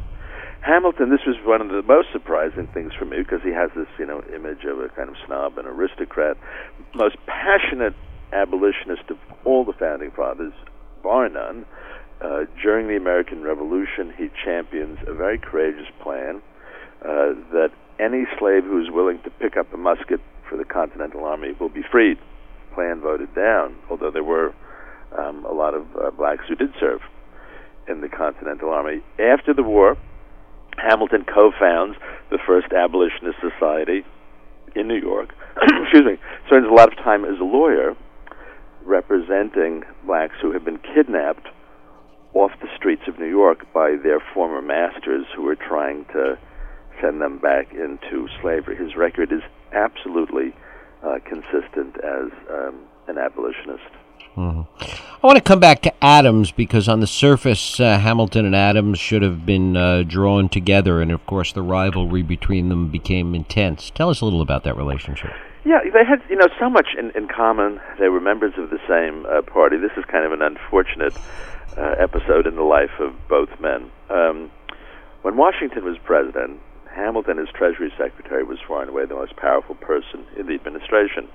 Hamilton, 0.63 1.09
this 1.09 1.25
was 1.27 1.37
one 1.45 1.63
of 1.63 1.69
the 1.69 1.83
most 1.83 2.09
surprising 2.13 2.69
things 2.75 2.93
for 2.99 3.07
me 3.07 3.19
because 3.19 3.41
he 3.43 3.51
has 3.51 3.71
this, 3.75 3.89
you 3.99 4.05
know, 4.05 4.23
image 4.35 4.65
of 4.65 4.79
a 4.79 4.89
kind 4.91 5.09
of 5.09 5.17
snob 5.27 5.57
and 5.57 5.67
aristocrat, 5.67 6.37
most 6.95 7.17
passionate 7.27 7.95
abolitionist 8.33 9.09
of 9.09 9.17
all 9.45 9.65
the 9.65 9.73
founding 9.73 10.11
fathers, 10.11 10.53
bar 11.03 11.29
none. 11.29 11.65
Uh, 12.21 12.45
during 12.63 12.89
the 12.89 12.97
American 12.97 13.43
Revolution, 13.43 14.13
he 14.17 14.29
champions 14.45 14.99
a 15.07 15.15
very 15.15 15.39
courageous 15.39 15.89
plan 16.03 16.43
uh, 17.03 17.33
that 17.53 17.71
any 17.99 18.25
slave 18.39 18.65
who 18.65 18.81
is 18.83 18.91
willing 18.91 19.19
to 19.25 19.31
pick 19.31 19.57
up 19.57 19.73
a 19.73 19.77
musket 19.79 20.21
for 20.49 20.59
the 20.59 20.65
Continental 20.65 21.25
Army 21.25 21.53
will 21.59 21.71
be 21.71 21.83
freed. 21.91 22.19
Plan 22.75 23.01
voted 23.01 23.35
down, 23.35 23.77
although 23.89 24.11
there 24.11 24.25
were 24.25 24.55
um, 25.17 25.45
a 25.47 25.53
lot 25.53 25.75
of 25.75 25.87
uh, 25.97 26.11
blacks 26.11 26.45
who 26.49 26.55
did 26.55 26.71
serve 26.79 27.01
in 27.89 28.03
the 28.03 28.09
Continental 28.09 28.71
Army. 28.71 29.01
After 29.19 29.55
the 29.55 29.63
war, 29.63 29.97
Hamilton 30.81 31.25
co-founds 31.25 31.97
the 32.31 32.39
first 32.47 32.73
abolitionist 32.73 33.39
society 33.41 34.05
in 34.75 34.89
New 34.89 35.01
York. 35.01 35.35
Excuse 35.63 36.05
me. 36.05 36.17
Spends 36.47 36.67
a 36.67 36.75
lot 36.75 36.93
of 36.93 36.99
time 36.99 37.25
as 37.25 37.39
a 37.41 37.45
lawyer 37.45 37.97
representing 38.85 39.85
blacks 40.07 40.35
who 40.41 40.53
have 40.53 40.65
been 40.65 40.79
kidnapped 40.79 41.49
off 42.35 42.53
the 42.61 42.69
streets 42.77 43.03
of 43.09 43.19
New 43.19 43.29
York 43.29 43.67
by 43.75 43.97
their 44.03 44.21
former 44.33 44.63
masters 44.63 45.27
who 45.35 45.43
were 45.43 45.57
trying 45.57 46.05
to 46.07 46.39
send 47.03 47.21
them 47.21 47.39
back 47.39 47.73
into 47.73 48.29
slavery. 48.41 48.77
His 48.77 48.97
record 48.97 49.33
is 49.33 49.43
absolutely 49.73 50.55
uh, 51.05 51.19
consistent 51.27 51.97
as 51.97 52.31
um, 52.51 52.81
an 53.09 53.19
abolitionist. 53.19 53.91
Mm-hmm. 54.37 54.63
I 55.23 55.27
want 55.27 55.37
to 55.37 55.43
come 55.43 55.61
back 55.61 55.83
to 55.83 56.05
Adams 56.05 56.51
because, 56.51 56.89
on 56.89 57.01
the 57.01 57.07
surface, 57.07 57.79
uh, 57.79 57.99
Hamilton 57.99 58.47
and 58.47 58.57
Adams 58.57 58.99
should 58.99 59.23
have 59.23 59.45
been 59.45 59.77
uh, 59.77 60.03
drawn 60.07 60.49
together, 60.49 61.03
and 61.03 61.11
of 61.11 61.25
course, 61.27 61.53
the 61.53 61.63
rivalry 61.63 62.23
between 62.23 62.69
them 62.69 62.89
became 62.89 63.35
intense. 63.35 63.91
Tell 63.91 64.09
us 64.09 64.21
a 64.21 64.25
little 64.25 64.41
about 64.41 64.65
that 64.65 64.77
relationship. 64.77 65.33
Yeah, 65.65 65.81
they 65.93 66.05
had 66.05 66.23
you 66.31 66.37
know 66.37 66.49
so 66.59 66.71
much 66.71 66.89
in, 66.99 67.11
in 67.11 67.29
common. 67.29 67.81
They 67.99 68.09
were 68.09 68.21
members 68.21 68.55
of 68.57 68.71
the 68.71 68.79
same 68.89 69.27
uh, 69.27 69.43
party. 69.43 69.77
This 69.77 69.93
is 69.97 70.05
kind 70.07 70.25
of 70.25 70.33
an 70.33 70.41
unfortunate 70.41 71.15
uh, 71.77 71.97
episode 71.99 72.47
in 72.47 72.57
the 72.57 72.63
life 72.63 72.99
of 72.99 73.15
both 73.29 73.51
men. 73.61 73.91
Um, 74.09 74.51
when 75.23 75.37
Washington 75.37 75.85
was 75.85 75.99
president, 75.99 76.61
Hamilton, 76.91 77.39
as 77.39 77.49
Treasury 77.55 77.93
Secretary, 77.99 78.43
was 78.43 78.59
far 78.67 78.81
and 78.81 78.91
away 78.91 79.05
the 79.05 79.15
most 79.15 79.37
powerful 79.37 79.75
person 79.75 80.25
in 80.37 80.47
the 80.47 80.55
administration. 80.55 81.29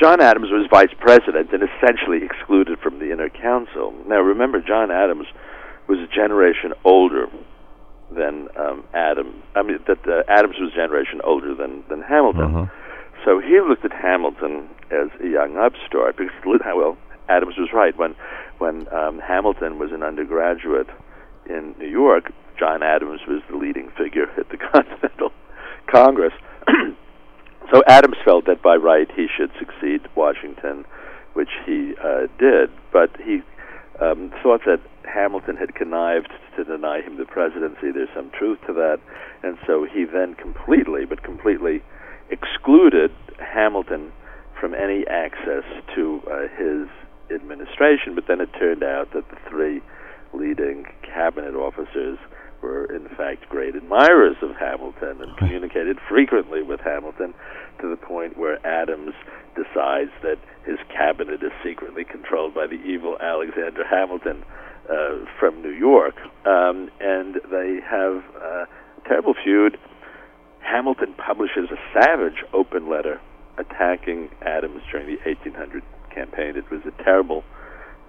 John 0.00 0.22
Adams 0.22 0.48
was 0.50 0.66
vice 0.70 0.94
president 0.98 1.52
and 1.52 1.62
essentially 1.62 2.24
excluded 2.24 2.78
from 2.78 2.98
the 2.98 3.12
inner 3.12 3.28
council. 3.28 3.92
Now, 4.08 4.20
remember, 4.20 4.62
John 4.62 4.90
Adams 4.90 5.26
was 5.88 5.98
a 5.98 6.06
generation 6.06 6.72
older 6.84 7.26
than 8.10 8.48
um, 8.56 8.84
Adam. 8.94 9.42
I 9.54 9.62
mean, 9.62 9.78
that 9.86 10.00
uh, 10.08 10.22
Adams 10.26 10.56
was 10.58 10.72
a 10.72 10.74
generation 10.76 11.20
older 11.22 11.54
than 11.54 11.84
than 11.90 12.00
Hamilton. 12.00 12.54
Uh-huh. 12.54 12.66
So 13.26 13.40
he 13.40 13.60
looked 13.60 13.84
at 13.84 13.92
Hamilton 13.92 14.70
as 14.90 15.08
a 15.20 15.28
young 15.28 15.58
upstart 15.58 16.16
because, 16.16 16.32
well, 16.46 16.96
Adams 17.28 17.56
was 17.58 17.68
right 17.74 17.96
when 17.98 18.16
when 18.56 18.88
um, 18.94 19.20
Hamilton 19.20 19.78
was 19.78 19.92
an 19.92 20.02
undergraduate 20.02 20.88
in 21.44 21.74
New 21.78 21.88
York. 21.88 22.32
John 22.58 22.82
Adams 22.82 23.20
was 23.28 23.42
the 23.50 23.56
leading 23.56 23.90
figure 23.98 24.30
at 24.38 24.48
the 24.48 24.56
Continental 24.72 25.30
Congress. 25.92 26.32
so 27.72 27.82
Adams 27.86 28.16
felt 28.24 28.46
that 28.46 28.62
by 28.62 28.76
right 28.76 29.08
he 29.14 29.26
should 29.28 29.50
succeed 29.58 30.00
Washington, 30.16 30.84
which 31.34 31.50
he 31.66 31.94
uh, 32.02 32.26
did. 32.38 32.70
But 32.92 33.10
he 33.22 33.42
um, 34.00 34.32
thought 34.42 34.62
that 34.66 34.80
Hamilton 35.04 35.56
had 35.56 35.74
connived 35.74 36.30
to 36.56 36.64
deny 36.64 37.00
him 37.00 37.16
the 37.16 37.24
presidency. 37.24 37.92
There's 37.92 38.08
some 38.14 38.30
truth 38.30 38.58
to 38.66 38.72
that. 38.74 38.98
And 39.42 39.56
so 39.66 39.86
he 39.86 40.04
then 40.04 40.34
completely, 40.34 41.04
but 41.04 41.22
completely, 41.22 41.82
excluded 42.30 43.12
Hamilton 43.38 44.12
from 44.58 44.74
any 44.74 45.06
access 45.06 45.64
to 45.94 46.20
uh, 46.30 46.48
his 46.56 46.88
administration. 47.34 48.14
But 48.14 48.24
then 48.26 48.40
it 48.40 48.50
turned 48.58 48.82
out 48.82 49.12
that 49.14 49.28
the 49.30 49.36
three 49.48 49.80
leading 50.32 50.86
cabinet 51.02 51.54
officers 51.54 52.18
were 52.62 52.84
in 52.84 53.08
fact 53.16 53.48
great 53.48 53.74
admirers 53.74 54.36
of 54.42 54.56
Hamilton 54.56 55.20
and 55.22 55.36
communicated 55.36 55.98
frequently 56.08 56.62
with 56.62 56.80
Hamilton 56.80 57.34
to 57.80 57.88
the 57.88 57.96
point 57.96 58.36
where 58.36 58.64
Adams 58.66 59.14
decides 59.54 60.10
that 60.22 60.38
his 60.64 60.78
cabinet 60.88 61.42
is 61.42 61.52
secretly 61.64 62.04
controlled 62.04 62.54
by 62.54 62.66
the 62.66 62.80
evil 62.82 63.16
Alexander 63.20 63.84
Hamilton 63.84 64.44
uh, 64.90 65.24
from 65.38 65.62
New 65.62 65.72
York, 65.72 66.16
um, 66.46 66.90
and 67.00 67.36
they 67.50 67.80
have 67.88 68.22
a 68.42 68.66
terrible 69.06 69.34
feud. 69.42 69.78
Hamilton 70.60 71.14
publishes 71.14 71.70
a 71.70 71.78
savage 71.92 72.44
open 72.52 72.88
letter 72.88 73.20
attacking 73.58 74.28
Adams 74.42 74.82
during 74.90 75.06
the 75.06 75.18
1800 75.24 75.82
campaign. 76.14 76.56
It 76.56 76.70
was 76.70 76.80
a 76.86 77.02
terrible 77.02 77.44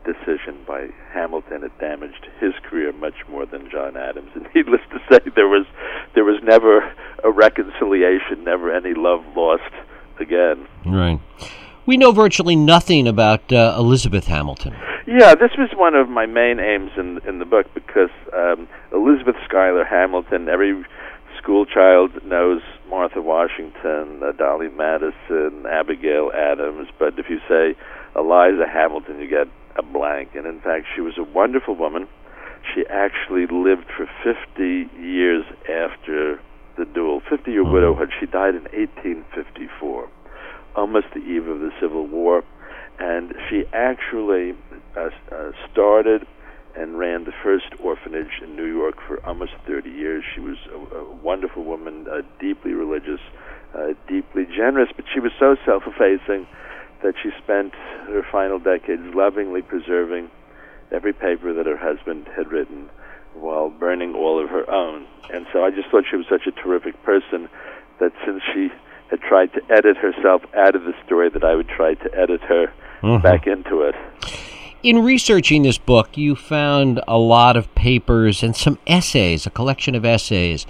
decision 0.04 0.64
by 0.68 0.90
Hamilton. 1.14 1.64
It 1.64 1.72
damaged 1.80 2.28
his 2.40 2.54
career 2.64 2.92
much 2.94 3.28
more 3.30 3.46
than 3.46 3.70
John 3.70 3.98
Adams. 3.98 4.32
And 4.36 4.48
needless 4.56 4.82
to 4.92 5.00
say, 5.10 5.20
there 5.36 5.48
was 5.48 5.66
there 6.16 6.24
was 6.24 6.42
never 6.44 6.80
a 7.24 7.32
reconciliation, 7.32 8.44
never 8.44 8.74
any 8.74 8.94
love 8.94 9.24
lost 9.36 9.74
again. 10.20 10.68
Right. 10.86 11.20
We 11.86 11.98
know 11.98 12.12
virtually 12.12 12.56
nothing 12.56 13.08
about 13.08 13.52
uh, 13.52 13.76
Elizabeth 13.78 14.28
Hamilton. 14.28 14.76
Yeah, 15.08 15.34
this 15.34 15.52
was 15.58 15.70
one 15.76 15.96
of 15.96 16.10
my 16.10 16.26
main 16.26 16.60
aims 16.60 16.92
in 16.98 17.20
in 17.28 17.40
the 17.40 17.46
book 17.46 17.68
because 17.74 18.12
um, 18.34 18.68
Elizabeth 18.92 19.36
Schuyler 19.46 19.84
Hamilton, 19.84 20.48
every 20.48 20.86
school 21.42 21.66
child 21.66 22.24
knows 22.24 22.62
Martha 22.88 23.22
Washington, 23.22 24.22
uh, 24.22 24.32
Dolley 24.34 24.70
Madison, 24.70 25.66
Abigail 25.66 26.32
Adams, 26.36 26.88
but 27.00 27.18
if 27.18 27.30
you 27.30 27.40
say 27.48 27.76
Eliza 28.16 28.68
Hamilton, 28.68 29.20
you 29.20 29.28
get 29.28 29.48
a 29.78 29.84
blank. 29.84 30.30
And 30.36 30.46
in 30.46 30.60
fact, 30.62 30.88
she 30.96 31.02
was 31.02 31.14
a 31.18 31.24
wonderful 31.24 31.76
woman. 31.76 32.08
She 32.74 32.84
actually 32.90 33.48
lived 33.48 33.88
for 33.96 34.08
50 34.24 34.90
years 35.02 35.44
after 35.64 36.40
the 36.78 36.86
duel. 36.86 37.22
50 37.30 37.52
year 37.52 37.64
widowhood. 37.64 38.10
She 38.20 38.26
died 38.26 38.56
in 38.56 38.64
1854, 38.72 40.10
almost 40.76 41.08
the 41.14 41.22
eve 41.22 41.48
of 41.48 41.60
the 41.60 41.72
Civil 41.80 42.08
War. 42.08 42.44
And 43.00 43.34
she 43.50 43.64
actually 43.74 44.54
uh, 44.96 45.10
uh, 45.32 45.52
started 45.72 46.28
and 46.76 46.98
ran 46.98 47.26
the 47.26 47.34
first 47.44 47.66
orphanage 47.84 48.40
in 48.44 48.56
New 48.56 48.66
York 48.66 48.96
for 49.08 49.26
almost 49.26 49.52
30 49.68 49.90
years. 49.90 50.24
She 50.34 50.40
was 50.40 50.58
a, 50.72 50.96
a 50.96 51.16
wonderful 51.16 51.64
woman, 51.64 52.06
uh, 52.10 52.22
deeply 52.40 52.72
religious, 52.74 53.20
uh, 53.76 53.94
deeply 54.08 54.46
generous, 54.46 54.90
but 54.96 55.06
she 55.14 55.20
was 55.20 55.32
so 55.40 55.56
self 55.66 55.84
effacing 55.86 56.48
that 57.04 57.16
she 57.22 57.30
spent 57.44 57.74
her 58.08 58.26
final 58.32 58.60
decades 58.60 59.04
lovingly 59.14 59.62
preserving 59.62 60.30
every 60.92 61.14
paper 61.14 61.54
that 61.54 61.66
her 61.66 61.78
husband 61.78 62.28
had 62.36 62.52
written 62.52 62.90
while 63.34 63.70
burning 63.70 64.14
all 64.14 64.44
of 64.44 64.50
her 64.50 64.70
own. 64.70 65.08
And 65.34 65.46
so 65.54 65.64
I 65.64 65.72
just 65.72 65.90
thought 65.90 66.04
she 66.10 66.18
was 66.18 66.26
such 66.30 66.48
a 66.48 66.52
terrific 66.52 67.02
person 67.04 67.48
that 68.00 68.12
since 68.26 68.42
she 68.54 68.70
had 69.10 69.22
tried 69.22 69.54
to 69.54 69.62
edit 69.70 69.98
herself 69.98 70.42
out 70.56 70.76
of 70.76 70.84
the 70.84 70.94
story 71.06 71.30
that 71.30 71.44
I 71.44 71.56
would 71.56 71.68
try 71.68 71.94
to 71.94 72.18
edit 72.18 72.42
her 72.42 72.74
mm-hmm. 73.02 73.22
back 73.22 73.48
into 73.48 73.82
it. 73.82 73.96
In 74.84 75.04
researching 75.04 75.64
this 75.64 75.78
book, 75.78 76.18
you 76.18 76.36
found 76.36 77.02
a 77.08 77.18
lot 77.18 77.56
of 77.56 77.74
papers 77.76 78.42
and 78.42 78.56
some 78.56 78.80
essays, 78.88 79.46
a 79.46 79.52
collection 79.52 79.96
of 79.96 80.04
essays 80.04 80.66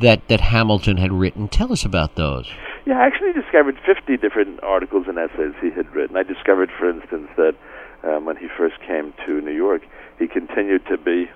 that, 0.00 0.28
that 0.28 0.40
Hamilton 0.40 0.98
had 0.98 1.12
written. 1.12 1.48
Tell 1.48 1.72
us 1.72 1.84
about 1.84 2.14
those. 2.14 2.48
Yeah, 2.86 3.02
I 3.02 3.06
actually 3.06 3.32
discovered 3.32 3.74
50 3.84 4.16
different 4.16 4.62
articles 4.62 5.06
and 5.08 5.18
essays 5.18 5.58
he 5.60 5.74
had 5.74 5.90
written. 5.92 6.16
I 6.16 6.22
discovered, 6.22 6.70
for 6.78 6.88
instance, 6.88 7.26
that 7.36 7.58
um, 8.06 8.24
when 8.24 8.36
he 8.36 8.46
first 8.56 8.78
came 8.86 9.12
to 9.26 9.40
New 9.40 9.52
York, 9.52 9.82
he 10.20 10.28
continued 10.28 10.86
to 10.86 10.96
be 10.96 11.26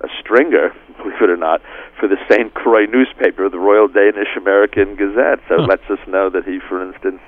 a 0.00 0.08
stringer, 0.18 0.72
believe 0.96 1.20
it 1.20 1.28
or 1.28 1.36
not, 1.36 1.60
for 2.00 2.08
the 2.08 2.16
St. 2.30 2.54
Croix 2.54 2.86
newspaper, 2.86 3.50
the 3.50 3.58
Royal 3.58 3.86
Danish 3.86 4.32
American 4.34 4.96
Gazette. 4.96 5.44
So 5.46 5.60
it 5.62 5.68
lets 5.68 5.84
us 5.90 6.00
know 6.08 6.30
that 6.30 6.44
he, 6.48 6.58
for 6.58 6.80
instance, 6.80 7.20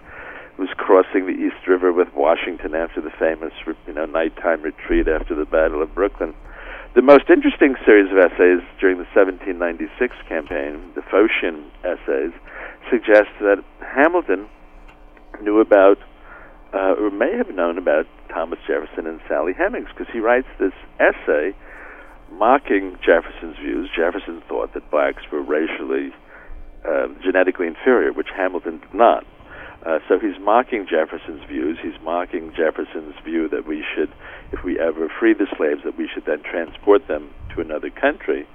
was 0.58 0.72
crossing 0.78 1.26
the 1.26 1.36
East 1.36 1.68
River 1.68 1.92
with 1.92 2.08
Washington 2.16 2.74
after 2.74 3.02
the 3.02 3.12
famous, 3.18 3.52
you 3.86 3.92
know, 3.92 4.06
nighttime 4.06 4.62
retreat 4.62 5.06
after 5.06 5.34
the 5.34 5.44
Battle 5.44 5.82
of 5.82 5.94
Brooklyn. 5.94 6.32
The 6.96 7.02
most 7.02 7.28
interesting 7.28 7.76
series 7.84 8.10
of 8.10 8.16
essays 8.16 8.64
during 8.80 8.96
the 8.96 9.04
1796 9.12 10.16
campaign, 10.32 10.80
the 10.96 11.04
Phocion 11.04 11.68
essays, 11.84 12.32
suggests 12.88 13.36
that 13.44 13.60
Hamilton 13.84 14.48
knew 15.42 15.60
about, 15.60 15.98
uh, 16.72 16.96
or 16.96 17.10
may 17.10 17.36
have 17.36 17.54
known 17.54 17.76
about, 17.76 18.06
Thomas 18.32 18.58
Jefferson 18.66 19.06
and 19.06 19.20
Sally 19.28 19.52
Hemings, 19.52 19.92
because 19.92 20.08
he 20.10 20.20
writes 20.20 20.48
this 20.58 20.72
essay 20.96 21.52
mocking 22.32 22.96
Jefferson's 23.04 23.58
views. 23.60 23.90
Jefferson 23.94 24.40
thought 24.48 24.72
that 24.72 24.90
blacks 24.90 25.20
were 25.30 25.42
racially, 25.42 26.16
uh, 26.88 27.08
genetically 27.22 27.66
inferior, 27.66 28.14
which 28.14 28.32
Hamilton 28.34 28.80
did 28.80 28.94
not. 28.94 29.22
Uh, 29.86 30.00
so 30.08 30.18
he's 30.18 30.38
mocking 30.40 30.84
Jefferson's 30.90 31.44
views. 31.48 31.78
He's 31.80 32.00
mocking 32.02 32.52
Jefferson's 32.56 33.14
view 33.24 33.48
that 33.50 33.66
we 33.66 33.84
should, 33.94 34.12
if 34.50 34.64
we 34.64 34.80
ever 34.80 35.08
free 35.20 35.32
the 35.32 35.46
slaves, 35.56 35.82
that 35.84 35.96
we 35.96 36.08
should 36.12 36.24
then 36.26 36.42
transport 36.42 37.06
them 37.06 37.30
to 37.54 37.60
another 37.60 37.90
country 37.90 38.46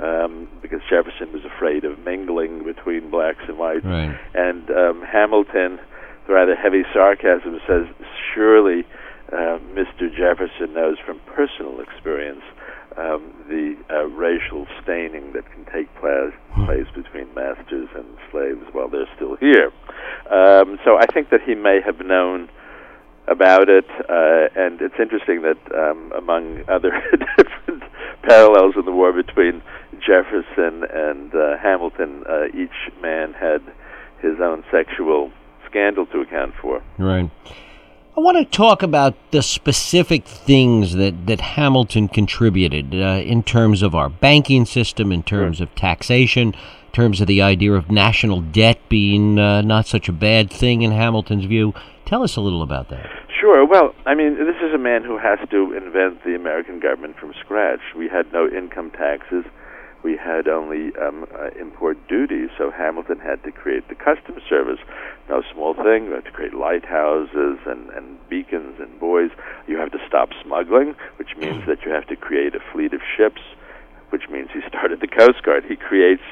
um, 0.00 0.48
because 0.60 0.80
Jefferson 0.88 1.32
was 1.32 1.44
afraid 1.44 1.84
of 1.84 1.98
mingling 2.00 2.64
between 2.64 3.08
blacks 3.08 3.44
and 3.46 3.56
whites. 3.56 3.84
Right. 3.84 4.18
And 4.34 4.68
um, 4.70 5.02
Hamilton, 5.02 5.78
with 6.26 6.28
rather 6.28 6.56
heavy 6.56 6.82
sarcasm, 6.92 7.60
says, 7.68 7.86
surely 8.34 8.84
uh, 9.32 9.62
Mr. 9.70 10.10
Jefferson 10.10 10.74
knows 10.74 10.96
from 11.06 11.20
personal 11.26 11.80
experience 11.80 12.42
um, 12.96 13.32
the 13.48 13.76
uh, 13.90 14.04
racial 14.06 14.66
staining 14.82 15.32
that 15.32 15.44
can 15.52 15.64
take 15.72 15.92
place, 15.96 16.32
hmm. 16.52 16.64
place 16.66 16.86
between 16.94 17.32
masters 17.34 17.88
and 17.94 18.06
slaves 18.30 18.62
while 18.72 18.88
they're 18.88 19.10
still 19.16 19.36
here. 19.36 19.72
Um, 20.30 20.78
so 20.84 20.96
I 20.98 21.06
think 21.06 21.30
that 21.30 21.40
he 21.42 21.54
may 21.54 21.80
have 21.84 22.00
known 22.04 22.48
about 23.28 23.68
it, 23.68 23.86
uh, 24.08 24.48
and 24.56 24.80
it's 24.80 24.98
interesting 24.98 25.42
that 25.42 25.58
um, 25.74 26.12
among 26.16 26.64
other 26.68 26.90
different 27.36 27.84
parallels 28.22 28.74
in 28.76 28.84
the 28.84 28.92
war 28.92 29.12
between 29.12 29.62
Jefferson 30.00 30.84
and 30.92 31.34
uh, 31.34 31.56
Hamilton, 31.58 32.24
uh, 32.28 32.46
each 32.46 32.92
man 33.00 33.32
had 33.32 33.62
his 34.20 34.40
own 34.40 34.64
sexual 34.70 35.30
scandal 35.68 36.06
to 36.06 36.20
account 36.20 36.54
for. 36.60 36.82
Right. 36.98 37.30
I 38.16 38.20
want 38.20 38.38
to 38.38 38.44
talk 38.44 38.82
about 38.82 39.14
the 39.30 39.40
specific 39.40 40.24
things 40.24 40.96
that, 40.96 41.28
that 41.28 41.40
Hamilton 41.40 42.08
contributed 42.08 42.92
uh, 42.92 43.22
in 43.24 43.44
terms 43.44 43.82
of 43.82 43.94
our 43.94 44.08
banking 44.08 44.66
system, 44.66 45.12
in 45.12 45.22
terms 45.22 45.58
sure. 45.58 45.66
of 45.66 45.74
taxation, 45.76 46.48
in 46.48 46.92
terms 46.92 47.20
of 47.20 47.28
the 47.28 47.40
idea 47.40 47.72
of 47.72 47.88
national 47.88 48.40
debt 48.40 48.80
being 48.88 49.38
uh, 49.38 49.62
not 49.62 49.86
such 49.86 50.08
a 50.08 50.12
bad 50.12 50.50
thing 50.50 50.82
in 50.82 50.90
Hamilton's 50.90 51.44
view. 51.44 51.72
Tell 52.04 52.24
us 52.24 52.34
a 52.34 52.40
little 52.40 52.62
about 52.62 52.88
that. 52.88 53.06
Sure. 53.40 53.64
Well, 53.64 53.94
I 54.04 54.16
mean, 54.16 54.34
this 54.34 54.56
is 54.60 54.74
a 54.74 54.78
man 54.78 55.04
who 55.04 55.16
has 55.16 55.38
to 55.50 55.72
invent 55.72 56.24
the 56.24 56.34
American 56.34 56.80
government 56.80 57.16
from 57.16 57.32
scratch. 57.40 57.80
We 57.96 58.08
had 58.08 58.32
no 58.32 58.48
income 58.48 58.90
taxes 58.90 59.44
we 60.02 60.16
had 60.16 60.48
only 60.48 60.92
um, 60.96 61.26
uh, 61.34 61.50
import 61.60 61.98
duties, 62.08 62.48
so 62.56 62.70
Hamilton 62.70 63.18
had 63.18 63.42
to 63.44 63.52
create 63.52 63.88
the 63.88 63.94
customs 63.94 64.42
service. 64.48 64.78
No 65.28 65.42
small 65.52 65.74
thing. 65.74 66.06
You 66.06 66.12
have 66.12 66.24
to 66.24 66.30
create 66.30 66.54
lighthouses 66.54 67.58
and, 67.66 67.90
and 67.90 68.16
beacons 68.28 68.80
and 68.80 68.98
buoys. 68.98 69.30
You 69.66 69.76
have 69.78 69.92
to 69.92 69.98
stop 70.08 70.30
smuggling, 70.42 70.94
which 71.16 71.36
means 71.36 71.66
that 71.66 71.84
you 71.84 71.92
have 71.92 72.06
to 72.08 72.16
create 72.16 72.54
a 72.54 72.60
fleet 72.72 72.94
of 72.94 73.00
ships, 73.16 73.42
which 74.10 74.28
means 74.30 74.48
he 74.52 74.60
started 74.68 75.00
the 75.00 75.08
Coast 75.08 75.42
Guard. 75.42 75.64
He 75.68 75.76
creates 75.76 76.24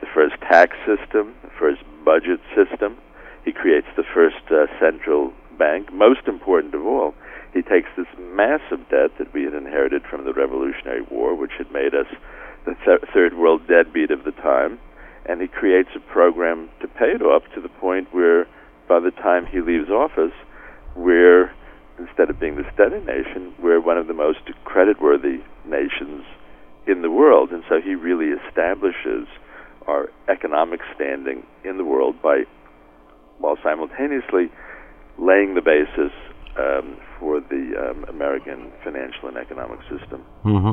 the 0.00 0.06
first 0.12 0.34
tax 0.42 0.76
system, 0.84 1.34
the 1.42 1.50
first 1.58 1.82
budget 2.04 2.40
system. 2.56 2.98
He 3.44 3.52
creates 3.52 3.86
the 3.96 4.04
first 4.14 4.42
uh, 4.50 4.66
central 4.80 5.32
bank. 5.58 5.92
Most 5.92 6.26
important 6.26 6.74
of 6.74 6.84
all, 6.84 7.14
he 7.54 7.62
takes 7.62 7.88
this 7.96 8.06
massive 8.18 8.80
debt 8.88 9.10
that 9.18 9.32
we 9.32 9.44
had 9.44 9.54
inherited 9.54 10.02
from 10.10 10.24
the 10.24 10.32
Revolutionary 10.32 11.02
War, 11.02 11.34
which 11.34 11.52
had 11.58 11.70
made 11.70 11.94
us 11.94 12.06
the 12.64 12.74
th- 12.84 13.10
third 13.12 13.34
world 13.34 13.66
deadbeat 13.66 14.10
of 14.10 14.24
the 14.24 14.32
time, 14.32 14.78
and 15.26 15.40
he 15.40 15.48
creates 15.48 15.90
a 15.94 16.00
program 16.12 16.68
to 16.80 16.88
pay 16.88 17.12
it 17.14 17.22
off 17.22 17.42
to 17.54 17.60
the 17.60 17.68
point 17.68 18.12
where, 18.12 18.46
by 18.88 19.00
the 19.00 19.10
time 19.10 19.46
he 19.46 19.60
leaves 19.60 19.90
office, 19.90 20.34
we're 20.96 21.52
instead 21.98 22.30
of 22.30 22.40
being 22.40 22.56
the 22.56 22.64
steady 22.74 23.00
nation, 23.04 23.54
we're 23.62 23.80
one 23.80 23.98
of 23.98 24.06
the 24.06 24.14
most 24.14 24.40
creditworthy 24.64 25.42
nations 25.64 26.24
in 26.86 27.02
the 27.02 27.10
world, 27.10 27.50
and 27.50 27.62
so 27.68 27.80
he 27.80 27.94
really 27.94 28.34
establishes 28.46 29.28
our 29.86 30.10
economic 30.28 30.80
standing 30.94 31.44
in 31.64 31.76
the 31.76 31.84
world 31.84 32.20
by, 32.22 32.42
while 33.38 33.56
simultaneously 33.62 34.50
laying 35.18 35.54
the 35.54 35.60
basis 35.60 36.12
um, 36.56 36.96
for 37.18 37.40
the 37.40 37.90
um, 37.90 38.04
American 38.08 38.72
financial 38.84 39.28
and 39.28 39.36
economic 39.36 39.80
system. 39.82 40.24
Mm-hmm. 40.44 40.72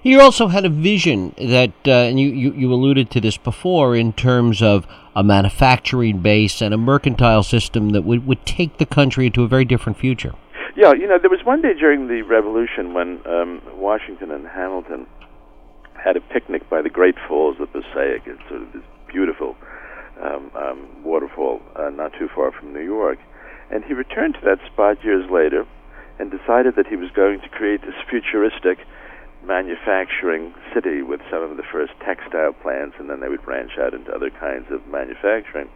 He 0.00 0.16
also 0.16 0.48
had 0.48 0.64
a 0.64 0.68
vision 0.68 1.34
that, 1.38 1.72
uh, 1.86 1.90
and 1.90 2.20
you, 2.20 2.28
you, 2.28 2.52
you 2.52 2.72
alluded 2.72 3.10
to 3.10 3.20
this 3.20 3.36
before, 3.36 3.96
in 3.96 4.12
terms 4.12 4.62
of 4.62 4.86
a 5.16 5.24
manufacturing 5.24 6.20
base 6.20 6.62
and 6.62 6.72
a 6.72 6.78
mercantile 6.78 7.42
system 7.42 7.90
that 7.90 8.02
would, 8.02 8.26
would 8.26 8.46
take 8.46 8.78
the 8.78 8.86
country 8.86 9.26
into 9.26 9.42
a 9.42 9.48
very 9.48 9.64
different 9.64 9.98
future. 9.98 10.34
Yeah, 10.76 10.92
you 10.92 11.08
know, 11.08 11.18
there 11.18 11.30
was 11.30 11.44
one 11.44 11.60
day 11.60 11.74
during 11.74 12.06
the 12.06 12.22
Revolution 12.22 12.94
when 12.94 13.20
um, 13.26 13.60
Washington 13.74 14.30
and 14.30 14.46
Hamilton 14.46 15.06
had 15.94 16.16
a 16.16 16.20
picnic 16.20 16.70
by 16.70 16.82
the 16.82 16.88
Great 16.88 17.16
Falls 17.26 17.56
of 17.58 17.72
Passaic. 17.72 18.22
It's 18.26 18.40
sort 18.48 18.62
of 18.62 18.72
this 18.72 18.84
beautiful 19.08 19.56
um, 20.22 20.52
um, 20.54 21.02
waterfall 21.02 21.60
uh, 21.74 21.90
not 21.90 22.12
too 22.18 22.28
far 22.32 22.52
from 22.52 22.72
New 22.72 22.84
York. 22.84 23.18
And 23.70 23.84
he 23.84 23.92
returned 23.92 24.34
to 24.34 24.40
that 24.44 24.58
spot 24.72 25.04
years 25.04 25.30
later 25.30 25.66
and 26.18 26.30
decided 26.30 26.74
that 26.76 26.86
he 26.86 26.96
was 26.96 27.10
going 27.14 27.40
to 27.40 27.48
create 27.48 27.82
this 27.82 27.94
futuristic 28.10 28.78
manufacturing 29.44 30.54
city 30.74 31.02
with 31.02 31.20
some 31.30 31.42
of 31.42 31.56
the 31.56 31.62
first 31.62 31.92
textile 32.04 32.52
plants, 32.52 32.96
and 32.98 33.08
then 33.08 33.20
they 33.20 33.28
would 33.28 33.42
branch 33.42 33.72
out 33.78 33.94
into 33.94 34.12
other 34.12 34.30
kinds 34.30 34.66
of 34.70 34.86
manufacturing. 34.88 35.68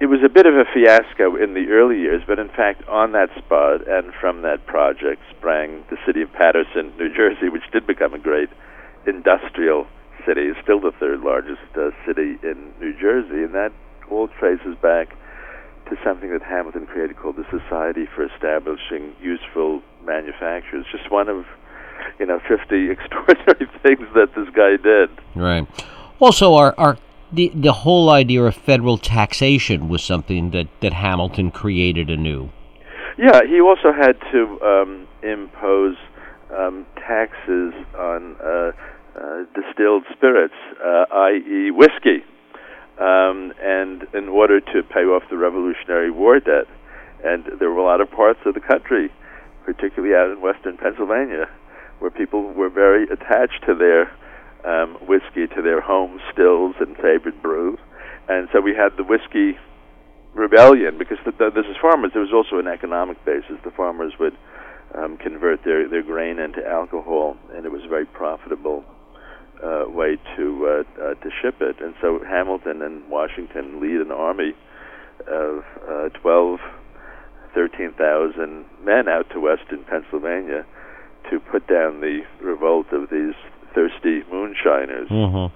It 0.00 0.06
was 0.06 0.20
a 0.24 0.28
bit 0.28 0.44
of 0.44 0.54
a 0.54 0.64
fiasco 0.74 1.36
in 1.36 1.54
the 1.54 1.70
early 1.70 2.00
years, 2.00 2.22
but 2.26 2.40
in 2.40 2.48
fact, 2.48 2.82
on 2.88 3.12
that 3.12 3.30
spot 3.38 3.86
and 3.86 4.12
from 4.20 4.42
that 4.42 4.66
project 4.66 5.22
sprang 5.30 5.84
the 5.88 5.96
city 6.04 6.22
of 6.22 6.32
Paterson, 6.32 6.92
New 6.98 7.14
Jersey, 7.14 7.48
which 7.48 7.62
did 7.72 7.86
become 7.86 8.12
a 8.12 8.18
great 8.18 8.50
industrial 9.06 9.86
city. 10.26 10.50
Still 10.62 10.80
the 10.80 10.90
third 10.98 11.20
largest 11.20 11.62
uh, 11.76 11.90
city 12.04 12.36
in 12.42 12.74
New 12.80 12.98
Jersey, 12.98 13.44
and 13.44 13.54
that 13.54 13.72
all 14.10 14.26
traces 14.26 14.74
back 14.82 15.14
something 16.04 16.30
that 16.30 16.42
Hamilton 16.42 16.86
created 16.86 17.16
called 17.16 17.36
the 17.36 17.44
Society 17.50 18.06
for 18.14 18.24
Establishing 18.24 19.14
Useful 19.20 19.82
Manufacturers. 20.04 20.84
Just 20.92 21.10
one 21.10 21.28
of, 21.28 21.46
you 22.18 22.26
know, 22.26 22.40
50 22.46 22.90
extraordinary 22.90 23.66
things 23.82 24.06
that 24.14 24.34
this 24.36 24.48
guy 24.54 24.76
did. 24.76 25.10
Right. 25.34 25.66
Also, 26.20 26.54
our, 26.54 26.74
our 26.78 26.98
the, 27.32 27.50
the 27.54 27.72
whole 27.72 28.10
idea 28.10 28.44
of 28.44 28.54
federal 28.54 28.98
taxation 28.98 29.88
was 29.88 30.04
something 30.04 30.50
that, 30.50 30.68
that 30.80 30.92
Hamilton 30.92 31.50
created 31.50 32.10
anew. 32.10 32.50
Yeah, 33.18 33.40
he 33.48 33.60
also 33.60 33.92
had 33.92 34.20
to 34.32 34.60
um, 34.62 35.08
impose 35.22 35.96
um, 36.56 36.86
taxes 36.96 37.72
on 37.98 38.36
uh, 38.36 38.72
uh, 39.16 39.44
distilled 39.54 40.04
spirits, 40.12 40.54
uh, 40.84 41.04
i.e., 41.10 41.70
whiskey 41.70 42.24
um, 42.98 43.52
and 43.60 44.06
in 44.14 44.28
order 44.28 44.60
to 44.60 44.82
pay 44.82 45.02
off 45.02 45.22
the 45.30 45.36
Revolutionary 45.36 46.10
War 46.10 46.40
debt. 46.40 46.66
And 47.24 47.44
there 47.58 47.70
were 47.70 47.78
a 47.80 47.84
lot 47.84 48.00
of 48.00 48.10
parts 48.10 48.40
of 48.44 48.54
the 48.54 48.60
country, 48.60 49.10
particularly 49.64 50.14
out 50.14 50.30
in 50.30 50.40
western 50.40 50.76
Pennsylvania, 50.76 51.48
where 51.98 52.10
people 52.10 52.52
were 52.52 52.68
very 52.68 53.04
attached 53.04 53.64
to 53.66 53.74
their 53.74 54.12
um, 54.64 54.94
whiskey, 55.06 55.46
to 55.46 55.62
their 55.62 55.80
home 55.80 56.20
stills 56.32 56.74
and 56.80 56.96
favorite 56.96 57.40
brews. 57.42 57.78
And 58.28 58.48
so 58.52 58.60
we 58.60 58.74
had 58.74 58.96
the 58.96 59.04
whiskey 59.04 59.58
rebellion 60.34 60.98
because 60.98 61.18
the, 61.24 61.32
the, 61.32 61.50
this 61.50 61.66
is 61.66 61.76
farmers. 61.80 62.12
There 62.12 62.22
was 62.22 62.32
also 62.32 62.58
an 62.58 62.68
economic 62.68 63.24
basis. 63.24 63.56
The 63.64 63.70
farmers 63.70 64.12
would 64.18 64.36
um, 64.94 65.16
convert 65.16 65.64
their, 65.64 65.88
their 65.88 66.02
grain 66.02 66.38
into 66.38 66.66
alcohol, 66.66 67.36
and 67.54 67.64
it 67.64 67.72
was 67.72 67.82
very 67.88 68.06
profitable 68.06 68.84
uh, 69.62 69.84
way 69.88 70.16
to 70.36 70.84
uh, 70.98 71.02
uh, 71.02 71.14
to 71.14 71.30
ship 71.42 71.56
it. 71.60 71.80
And 71.80 71.94
so 72.00 72.20
Hamilton 72.24 72.82
and 72.82 73.08
Washington 73.08 73.80
lead 73.80 74.00
an 74.00 74.10
army 74.10 74.54
of 75.26 75.64
uh, 75.88 76.08
12, 76.20 76.60
13,000 77.54 78.64
men 78.82 79.08
out 79.08 79.30
to 79.30 79.40
western 79.40 79.84
Pennsylvania 79.84 80.66
to 81.30 81.40
put 81.40 81.66
down 81.66 82.00
the 82.00 82.20
revolt 82.40 82.86
of 82.92 83.08
these 83.10 83.34
thirsty 83.74 84.22
moonshiners. 84.30 85.08
Mm-hmm. 85.08 85.54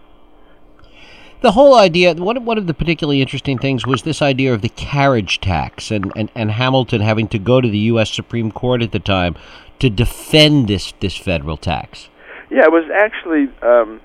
The 1.40 1.52
whole 1.52 1.76
idea, 1.76 2.14
one, 2.14 2.44
one 2.44 2.58
of 2.58 2.66
the 2.66 2.74
particularly 2.74 3.22
interesting 3.22 3.58
things 3.58 3.86
was 3.86 4.02
this 4.02 4.20
idea 4.20 4.52
of 4.52 4.60
the 4.60 4.68
carriage 4.70 5.40
tax 5.40 5.92
and, 5.92 6.12
and, 6.16 6.30
and 6.34 6.50
Hamilton 6.50 7.00
having 7.00 7.28
to 7.28 7.38
go 7.38 7.60
to 7.60 7.68
the 7.68 7.78
U.S. 7.78 8.10
Supreme 8.10 8.50
Court 8.50 8.82
at 8.82 8.90
the 8.90 8.98
time 8.98 9.36
to 9.78 9.88
defend 9.88 10.66
this, 10.66 10.92
this 10.98 11.16
federal 11.16 11.56
tax. 11.56 12.08
Yeah, 12.50 12.64
it 12.64 12.72
was 12.72 12.88
actually 12.92 13.52
um, 13.62 14.00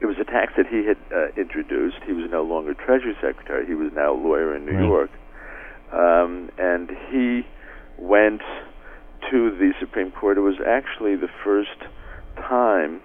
it 0.00 0.06
was 0.06 0.16
a 0.20 0.24
tax 0.24 0.52
that 0.56 0.66
he 0.66 0.86
had 0.86 0.98
uh, 1.12 1.28
introduced. 1.40 1.96
He 2.06 2.12
was 2.12 2.30
no 2.30 2.42
longer 2.42 2.74
Treasury 2.74 3.14
Secretary. 3.20 3.66
He 3.66 3.74
was 3.74 3.92
now 3.94 4.12
a 4.12 4.18
lawyer 4.20 4.56
in 4.56 4.64
New 4.64 4.72
right. 4.72 4.84
York, 4.84 5.10
um, 5.92 6.50
and 6.58 6.90
he 7.10 7.42
went 7.98 8.42
to 9.30 9.50
the 9.50 9.72
Supreme 9.78 10.10
Court. 10.10 10.38
It 10.38 10.40
was 10.40 10.56
actually 10.66 11.16
the 11.16 11.28
first 11.44 11.80
time 12.36 13.00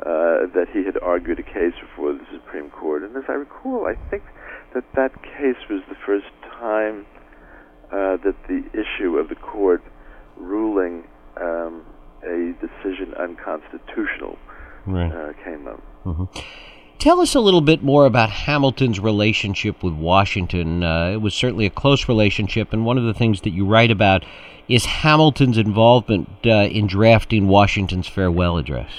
uh, 0.00 0.52
that 0.54 0.66
he 0.72 0.84
had 0.84 0.98
argued 1.02 1.38
a 1.38 1.42
case 1.42 1.72
before 1.80 2.12
the 2.12 2.26
Supreme 2.32 2.70
Court. 2.70 3.02
And 3.02 3.16
as 3.16 3.24
I 3.28 3.32
recall, 3.32 3.86
I 3.86 3.94
think 4.10 4.22
that 4.74 4.84
that 4.94 5.22
case 5.22 5.60
was 5.70 5.82
the 5.88 5.96
first 6.04 6.26
time 6.60 7.06
uh, 7.92 8.16
that 8.24 8.34
the 8.48 8.64
issue 8.72 9.16
of 9.16 9.28
the 9.28 9.36
court 9.36 9.82
ruling 10.36 11.04
um, 11.40 11.86
a 12.24 12.54
decision 12.60 13.14
unconstitutional 13.14 14.38
right. 14.86 15.12
uh, 15.12 15.32
came 15.44 15.66
up. 15.66 15.82
Mm-hmm. 16.04 16.40
Tell 16.98 17.20
us 17.20 17.34
a 17.34 17.40
little 17.40 17.60
bit 17.60 17.82
more 17.82 18.06
about 18.06 18.30
Hamilton's 18.30 18.98
relationship 18.98 19.82
with 19.82 19.94
Washington. 19.94 20.82
Uh, 20.82 21.10
it 21.10 21.20
was 21.20 21.34
certainly 21.34 21.66
a 21.66 21.70
close 21.70 22.08
relationship, 22.08 22.72
and 22.72 22.86
one 22.86 22.96
of 22.96 23.04
the 23.04 23.12
things 23.12 23.42
that 23.42 23.50
you 23.50 23.66
write 23.66 23.90
about 23.90 24.24
is 24.68 24.86
Hamilton's 24.86 25.58
involvement 25.58 26.28
uh, 26.46 26.68
in 26.70 26.86
drafting 26.86 27.48
Washington's 27.48 28.08
farewell 28.08 28.56
address. 28.56 28.90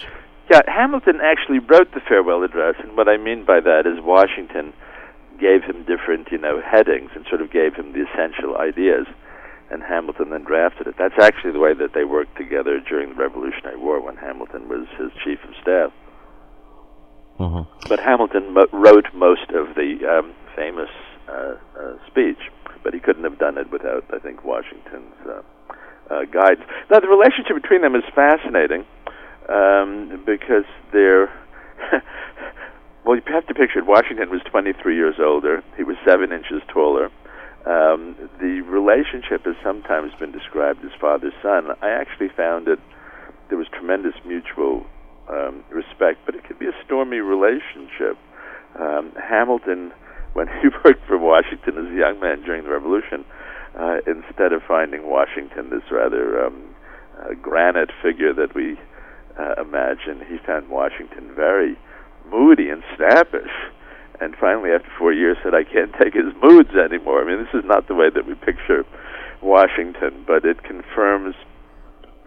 Yeah, 0.52 0.62
Hamilton 0.68 1.20
actually 1.24 1.60
wrote 1.60 1.92
the 1.94 2.02
farewell 2.08 2.44
address, 2.44 2.76
and 2.84 2.96
what 2.96 3.10
I 3.10 3.18
mean 3.18 3.46
by 3.46 3.60
that 3.62 3.88
is 3.88 4.04
Washington 4.04 4.74
gave 5.40 5.64
him 5.64 5.84
different, 5.86 6.32
you 6.32 6.38
know, 6.38 6.62
headings 6.62 7.10
and 7.16 7.26
sort 7.28 7.42
of 7.42 7.52
gave 7.52 7.74
him 7.74 7.94
the 7.94 8.06
essential 8.06 8.56
ideas 8.58 9.08
and 9.72 9.82
Hamilton 9.82 10.30
then 10.30 10.44
drafted 10.44 10.88
it. 10.88 10.96
That's 10.98 11.18
actually 11.20 11.52
the 11.52 11.60
way 11.60 11.74
that 11.74 11.94
they 11.94 12.04
worked 12.04 12.38
together 12.38 12.80
during 12.80 13.10
the 13.10 13.16
Revolutionary 13.16 13.78
War 13.78 14.02
when 14.02 14.16
Hamilton 14.18 14.70
was 14.70 14.88
his 14.98 15.12
chief 15.24 15.40
of 15.44 15.54
staff. 15.62 15.92
Mm-hmm. 17.40 17.90
But 17.90 18.00
Hamilton 18.00 18.54
mo- 18.54 18.70
wrote 18.72 19.08
most 19.14 19.50
of 19.50 19.76
the 19.76 20.00
um, 20.08 20.34
famous 20.56 20.90
uh, 21.28 21.56
uh, 21.78 21.94
speech, 22.08 22.40
but 22.84 22.94
he 22.94 23.00
couldn't 23.00 23.24
have 23.24 23.40
done 23.40 23.58
it 23.58 23.72
without, 23.72 24.06
I 24.14 24.20
think, 24.20 24.46
Washington's 24.46 25.16
uh, 25.28 25.42
uh, 26.10 26.26
guidance. 26.32 26.70
Now, 26.90 27.00
the 27.00 27.08
relationship 27.08 27.62
between 27.62 27.82
them 27.82 27.96
is 27.96 28.04
fascinating 28.14 28.86
um, 29.50 30.24
because 30.26 30.66
they're. 30.94 31.28
well, 33.06 33.18
you 33.18 33.24
have 33.34 33.48
to 33.48 33.54
picture 33.54 33.80
it. 33.80 33.86
Washington 33.86 34.30
was 34.30 34.42
23 34.50 34.96
years 34.96 35.16
older. 35.20 35.64
He 35.76 35.84
was 35.84 35.98
seven 36.06 36.32
inches 36.32 36.62
taller 36.72 37.12
um, 37.66 38.16
the 38.40 38.62
relationship 38.62 39.46
has 39.46 39.56
sometimes 39.64 40.14
been 40.20 40.32
described 40.32 40.86
as 40.86 40.92
father 41.02 41.32
son. 41.42 41.70
I 41.82 41.90
actually 41.90 42.30
found 42.30 42.68
that 42.68 42.78
there 43.50 43.58
was 43.58 43.68
tremendous 43.74 44.14
mutual 44.26 44.86
um, 45.30 45.64
respect, 45.70 46.20
but 46.26 46.36
it 46.36 46.44
could 46.46 46.60
be 46.60 46.68
a 46.68 46.78
stormy 46.86 47.18
relationship. 47.18 48.18
Um, 48.80 49.14
Hamilton, 49.18 49.92
when 50.34 50.48
he 50.48 50.70
worked 50.86 51.06
for 51.08 51.18
Washington 51.18 51.78
as 51.78 51.92
a 51.92 51.98
young 51.98 52.20
man 52.20 52.42
during 52.44 52.64
the 52.64 52.70
Revolution, 52.70 53.26
uh, 53.78 53.98
instead 54.06 54.54
of 54.54 54.62
finding 54.68 55.10
Washington 55.10 55.70
this 55.70 55.84
rather 55.92 56.46
um, 56.46 56.76
uh, 57.20 57.34
granite 57.42 57.90
figure 58.02 58.34
that 58.34 58.54
we 58.54 58.78
uh, 59.40 59.56
imagine, 59.60 60.24
he 60.30 60.38
found 60.46 60.70
Washington 60.70 61.34
very 61.36 61.78
moody 62.30 62.70
and 62.70 62.84
snappish 62.96 63.52
and 64.22 64.36
finally, 64.36 64.72
after 64.72 64.90
four 64.98 65.14
years, 65.14 65.38
said, 65.44 65.54
"I 65.54 65.64
can't 65.64 65.94
take 66.02 66.14
his 66.14 66.34
moods 66.42 66.76
anymore." 66.76 67.22
I 67.22 67.26
mean, 67.26 67.44
this 67.44 67.54
is 67.54 67.66
not 67.66 67.88
the 67.88 67.96
way 67.96 68.10
that 68.10 68.26
we 68.26 68.36
picture 68.36 68.86
Washington, 69.42 70.24
but 70.26 70.46
it 70.46 70.64
confirms 70.64 71.36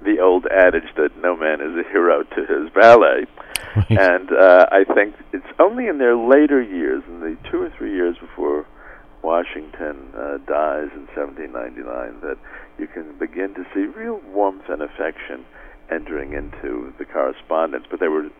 the 0.04 0.20
old 0.20 0.46
adage 0.46 0.94
that 0.96 1.10
no 1.20 1.36
man 1.36 1.60
is 1.60 1.74
a 1.74 1.88
hero 1.90 2.22
to 2.22 2.46
his 2.46 2.72
valet. 2.72 3.26
Right. 3.74 3.90
And 3.90 4.30
uh, 4.32 4.66
I 4.70 4.84
think 4.94 5.14
it's 5.32 5.46
only 5.58 5.88
in 5.88 5.98
their 5.98 6.16
later 6.16 6.62
years, 6.62 7.02
in 7.08 7.20
the 7.20 7.36
two 7.50 7.62
or 7.62 7.70
three 7.76 7.92
years 7.92 8.16
before 8.18 8.64
Washington 9.22 10.12
uh, 10.14 10.38
dies 10.46 10.90
in 10.94 11.08
1799, 11.14 12.20
that 12.22 12.38
you 12.78 12.86
can 12.86 13.18
begin 13.18 13.54
to 13.54 13.66
see 13.74 13.86
real 13.86 14.20
warmth 14.32 14.68
and 14.68 14.82
affection 14.82 15.44
entering 15.90 16.32
into 16.32 16.92
the 16.98 17.04
correspondence. 17.04 17.84
But 17.90 17.98
they 17.98 18.08
were 18.08 18.30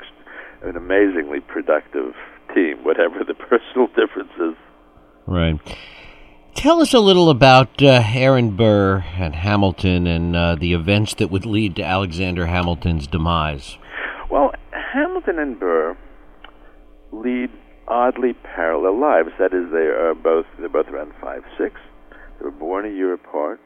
an 0.62 0.76
amazingly 0.76 1.40
productive 1.40 2.14
team, 2.58 2.84
whatever 2.84 3.24
the 3.24 3.34
personal 3.48 3.86
differences. 3.88 4.56
Right. 5.26 5.60
Tell 6.54 6.80
us 6.80 6.92
a 6.92 6.98
little 6.98 7.30
about 7.30 7.80
uh, 7.80 8.02
Aaron 8.12 8.56
Burr 8.56 9.04
and 9.16 9.34
Hamilton 9.34 10.06
and 10.08 10.34
uh, 10.34 10.56
the 10.56 10.72
events 10.72 11.14
that 11.14 11.30
would 11.30 11.46
lead 11.46 11.76
to 11.76 11.84
Alexander 11.84 12.46
Hamilton's 12.46 13.06
demise. 13.06 13.78
Well, 14.28 14.52
Hamilton 14.72 15.38
and 15.38 15.60
Burr 15.60 15.96
lead 17.12 17.50
oddly 17.86 18.32
parallel 18.32 19.00
lives. 19.00 19.30
That 19.38 19.54
is, 19.54 19.70
they 19.70 19.86
are 19.86 20.14
both 20.14 20.46
they're 20.58 20.68
both 20.68 20.88
around 20.88 21.12
five 21.20 21.42
six. 21.56 21.76
They 22.38 22.44
were 22.44 22.50
born 22.50 22.86
a 22.86 22.90
year 22.90 23.14
apart. 23.14 23.60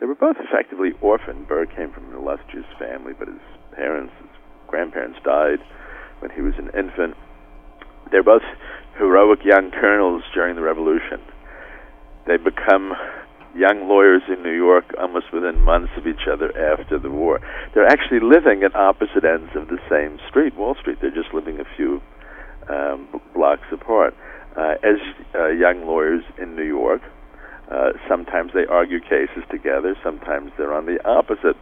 They 0.00 0.06
were 0.06 0.14
both 0.14 0.36
effectively 0.38 0.92
orphaned. 1.00 1.48
Burr 1.48 1.66
came 1.66 1.92
from 1.92 2.10
an 2.10 2.16
illustrious 2.16 2.66
family, 2.78 3.14
but 3.18 3.28
his 3.28 3.40
parents, 3.74 4.12
his 4.20 4.30
grandparents 4.66 5.18
died 5.24 5.58
when 6.20 6.30
he 6.30 6.42
was 6.42 6.54
an 6.58 6.70
infant. 6.78 7.16
They're 8.10 8.22
both 8.22 8.42
heroic 8.96 9.40
young 9.44 9.70
colonels 9.70 10.22
during 10.34 10.56
the 10.56 10.62
Revolution. 10.62 11.20
They 12.26 12.36
become 12.36 12.92
young 13.54 13.88
lawyers 13.88 14.22
in 14.28 14.42
New 14.42 14.54
York 14.54 14.94
almost 15.00 15.32
within 15.32 15.62
months 15.62 15.92
of 15.96 16.06
each 16.06 16.28
other 16.30 16.50
after 16.56 16.98
the 16.98 17.10
war. 17.10 17.40
They're 17.74 17.86
actually 17.86 18.20
living 18.20 18.62
at 18.62 18.74
opposite 18.74 19.24
ends 19.24 19.50
of 19.56 19.68
the 19.68 19.78
same 19.88 20.18
street, 20.28 20.54
Wall 20.56 20.76
Street. 20.80 20.98
They're 21.00 21.10
just 21.14 21.32
living 21.32 21.58
a 21.60 21.64
few 21.76 22.00
um, 22.68 23.08
b- 23.12 23.18
blocks 23.34 23.66
apart. 23.72 24.14
Uh, 24.56 24.74
as 24.82 24.98
uh, 25.34 25.48
young 25.48 25.86
lawyers 25.86 26.22
in 26.40 26.56
New 26.56 26.64
York, 26.64 27.02
uh, 27.70 27.92
sometimes 28.08 28.52
they 28.54 28.66
argue 28.66 29.00
cases 29.00 29.44
together, 29.50 29.94
sometimes 30.02 30.50
they're 30.56 30.74
on 30.74 30.86
the 30.86 30.98
opposite 31.06 31.56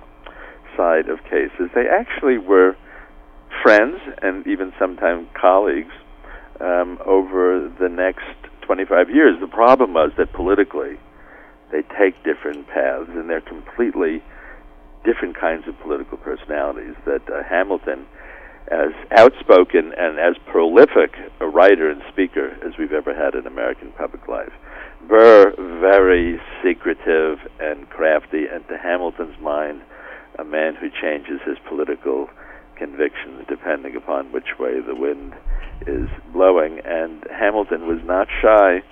side 0.76 1.08
of 1.08 1.22
cases. 1.24 1.70
They 1.74 1.86
actually 1.88 2.38
were 2.38 2.76
friends 3.62 3.98
and 4.22 4.46
even 4.46 4.72
sometimes 4.78 5.28
colleagues 5.38 5.92
um, 6.60 6.98
over 7.04 7.68
the 7.80 7.88
next 7.88 8.24
25 8.62 9.10
years. 9.10 9.38
The 9.40 9.46
problem 9.46 9.94
was 9.94 10.10
that 10.18 10.32
politically, 10.32 10.98
they 11.72 11.82
take 11.98 12.22
different 12.24 12.66
paths, 12.68 13.08
and 13.10 13.28
they're 13.28 13.40
completely 13.40 14.22
different 15.04 15.38
kinds 15.38 15.68
of 15.68 15.78
political 15.80 16.18
personalities. 16.18 16.94
That 17.04 17.22
uh, 17.30 17.42
Hamilton, 17.48 18.06
as 18.70 18.92
outspoken 19.16 19.92
and 19.96 20.18
as 20.18 20.34
prolific 20.46 21.14
a 21.40 21.46
writer 21.46 21.90
and 21.90 22.02
speaker 22.12 22.56
as 22.66 22.76
we've 22.78 22.92
ever 22.92 23.14
had 23.14 23.34
in 23.34 23.46
American 23.46 23.92
public 23.92 24.26
life, 24.28 24.52
Burr 25.08 25.54
very 25.80 26.40
secretive 26.62 27.38
and 27.60 27.88
crafty, 27.90 28.46
and 28.52 28.66
to 28.68 28.76
Hamilton's 28.76 29.38
mind, 29.40 29.82
a 30.38 30.44
man 30.44 30.74
who 30.74 30.88
changes 30.90 31.40
his 31.46 31.56
political 31.68 32.28
convictions 32.76 33.44
depending 33.48 33.96
upon 33.96 34.32
which 34.32 34.58
way 34.58 34.80
the 34.80 34.94
wind 34.94 35.34
is 35.86 36.08
blowing. 36.32 36.80
And 36.84 37.24
Hamilton 37.30 37.86
was 37.86 38.00
not 38.04 38.28
shy 38.42 38.82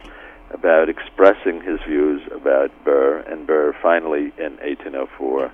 about 0.50 0.88
expressing 0.88 1.60
his 1.60 1.80
views 1.86 2.22
about 2.32 2.70
Burr, 2.84 3.18
and 3.26 3.46
Burr 3.46 3.74
finally, 3.82 4.32
in 4.38 4.56
1804, 4.62 5.52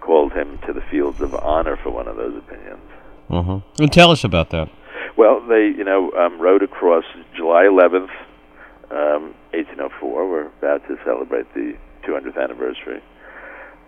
called 0.00 0.32
him 0.32 0.58
to 0.66 0.72
the 0.72 0.80
fields 0.90 1.20
of 1.20 1.34
honor 1.34 1.76
for 1.76 1.90
one 1.90 2.08
of 2.08 2.16
those 2.16 2.36
opinions. 2.36 2.82
Mm-hmm. 3.30 3.82
And 3.82 3.92
tell 3.92 4.10
us 4.10 4.24
about 4.24 4.50
that. 4.50 4.68
Well, 5.16 5.40
they, 5.46 5.72
you 5.76 5.84
know, 5.84 6.10
um, 6.12 6.40
rowed 6.40 6.62
across 6.62 7.04
July 7.36 7.64
11th, 7.64 8.10
um, 8.90 9.34
1804. 9.52 10.28
We're 10.28 10.46
about 10.46 10.86
to 10.88 10.96
celebrate 11.04 11.52
the 11.54 11.76
200th 12.06 12.42
anniversary. 12.42 13.02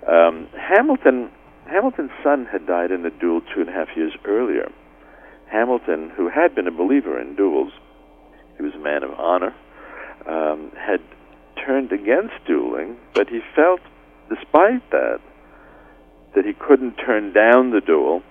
Um, 0.06 0.48
Hamilton, 0.56 1.30
Hamilton's 1.66 2.10
son 2.22 2.46
had 2.46 2.66
died 2.66 2.90
in 2.90 3.04
a 3.04 3.10
duel 3.10 3.40
two 3.54 3.60
and 3.60 3.68
a 3.68 3.72
half 3.72 3.88
years 3.96 4.12
earlier. 4.24 4.70
Hamilton, 5.52 6.10
who 6.16 6.30
had 6.30 6.54
been 6.54 6.66
a 6.66 6.72
believer 6.72 7.20
in 7.20 7.36
duels, 7.36 7.72
he 8.56 8.62
was 8.62 8.72
a 8.74 8.78
man 8.78 9.02
of 9.02 9.10
honor, 9.12 9.54
um, 10.26 10.72
had 10.74 11.00
turned 11.64 11.92
against 11.92 12.32
dueling, 12.46 12.96
but 13.14 13.28
he 13.28 13.40
felt, 13.54 13.80
despite 14.30 14.90
that, 14.90 15.20
that 16.34 16.46
he 16.46 16.54
couldn't 16.54 16.94
turn 16.94 17.34
down 17.34 17.70
the 17.70 17.82
duel 17.82 18.22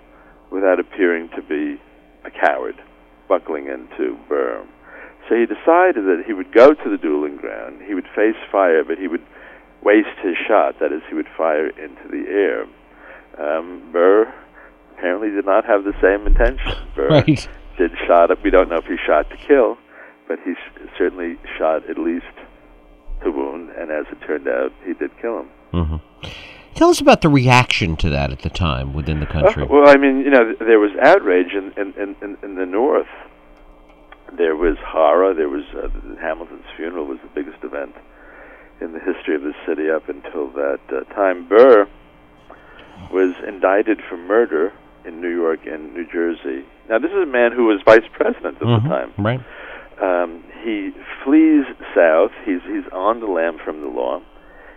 without 0.50 0.80
appearing 0.80 1.30
to 1.36 1.42
be 1.42 1.80
a 2.24 2.30
coward, 2.30 2.74
buckling 3.28 3.68
into 3.68 4.18
Burr. 4.28 4.66
So 5.28 5.36
he 5.36 5.46
decided 5.46 6.04
that 6.04 6.24
he 6.26 6.32
would 6.32 6.52
go 6.52 6.74
to 6.74 6.90
the 6.90 6.98
dueling 6.98 7.36
ground, 7.36 7.82
he 7.86 7.94
would 7.94 8.08
face 8.16 8.36
fire, 8.50 8.82
but 8.82 8.98
he 8.98 9.06
would 9.06 9.22
waste 9.84 10.18
his 10.22 10.34
shot, 10.48 10.80
that 10.80 10.92
is, 10.92 11.02
he 11.08 11.14
would 11.14 11.28
fire 11.36 11.68
into 11.68 12.08
the 12.10 12.24
air. 12.28 12.66
Um, 13.38 13.90
Burr 13.92 14.32
apparently 15.02 15.30
did 15.30 15.44
not 15.44 15.64
have 15.64 15.82
the 15.82 15.92
same 16.00 16.26
intention. 16.28 16.72
Burr 16.94 17.08
Right. 17.08 17.48
did 17.76 17.90
shot. 18.06 18.30
We 18.44 18.50
don't 18.50 18.68
know 18.68 18.76
if 18.76 18.84
he 18.86 18.96
shot 19.04 19.28
to 19.30 19.36
kill, 19.36 19.76
but 20.28 20.38
he 20.44 20.52
s- 20.52 20.88
certainly 20.96 21.38
shot 21.58 21.88
at 21.90 21.98
least 21.98 22.24
to 23.24 23.30
wound, 23.32 23.70
and 23.70 23.90
as 23.90 24.06
it 24.12 24.18
turned 24.24 24.46
out, 24.46 24.70
he 24.86 24.92
did 24.94 25.10
kill 25.20 25.40
him. 25.40 25.48
Mm-hmm. 25.72 25.96
Tell 26.76 26.88
us 26.90 27.00
about 27.00 27.20
the 27.20 27.28
reaction 27.28 27.96
to 27.96 28.08
that 28.10 28.30
at 28.30 28.40
the 28.42 28.48
time 28.48 28.94
within 28.94 29.18
the 29.20 29.26
country. 29.26 29.64
Uh, 29.64 29.66
well, 29.68 29.88
I 29.88 29.96
mean, 29.96 30.20
you 30.20 30.30
know, 30.30 30.54
there 30.60 30.78
was 30.78 30.90
outrage 31.02 31.52
in 31.52 31.72
in, 31.76 31.92
in, 32.00 32.16
in, 32.22 32.36
in 32.42 32.54
the 32.54 32.64
North. 32.66 33.08
There 34.38 34.56
was 34.56 34.76
horror. 34.86 35.34
There 35.34 35.48
was 35.50 35.64
uh, 35.74 35.88
Hamilton's 36.20 36.64
funeral 36.76 37.06
was 37.06 37.18
the 37.22 37.28
biggest 37.34 37.62
event 37.64 37.94
in 38.80 38.92
the 38.92 39.00
history 39.00 39.34
of 39.34 39.42
the 39.42 39.52
city 39.66 39.90
up 39.90 40.08
until 40.08 40.48
that 40.52 40.80
uh, 40.90 41.00
time. 41.14 41.46
Burr 41.48 41.86
was 43.12 43.34
indicted 43.46 44.00
for 44.08 44.16
murder 44.16 44.72
in 45.04 45.20
New 45.20 45.28
York 45.28 45.60
and 45.66 45.94
New 45.94 46.06
Jersey. 46.06 46.64
Now, 46.88 46.98
this 46.98 47.10
is 47.10 47.22
a 47.22 47.26
man 47.26 47.52
who 47.52 47.66
was 47.66 47.80
vice 47.84 48.06
president 48.12 48.56
at 48.60 48.62
Mhm. 48.66 48.82
the 48.82 48.88
time. 48.88 49.12
Right. 49.18 49.40
Um, 50.00 50.42
he 50.62 50.92
flees 51.24 51.64
south. 51.94 52.32
He's 52.44 52.62
he's 52.62 52.86
on 52.92 53.20
the 53.20 53.26
lam 53.26 53.58
from 53.58 53.80
the 53.80 53.88
law. 53.88 54.20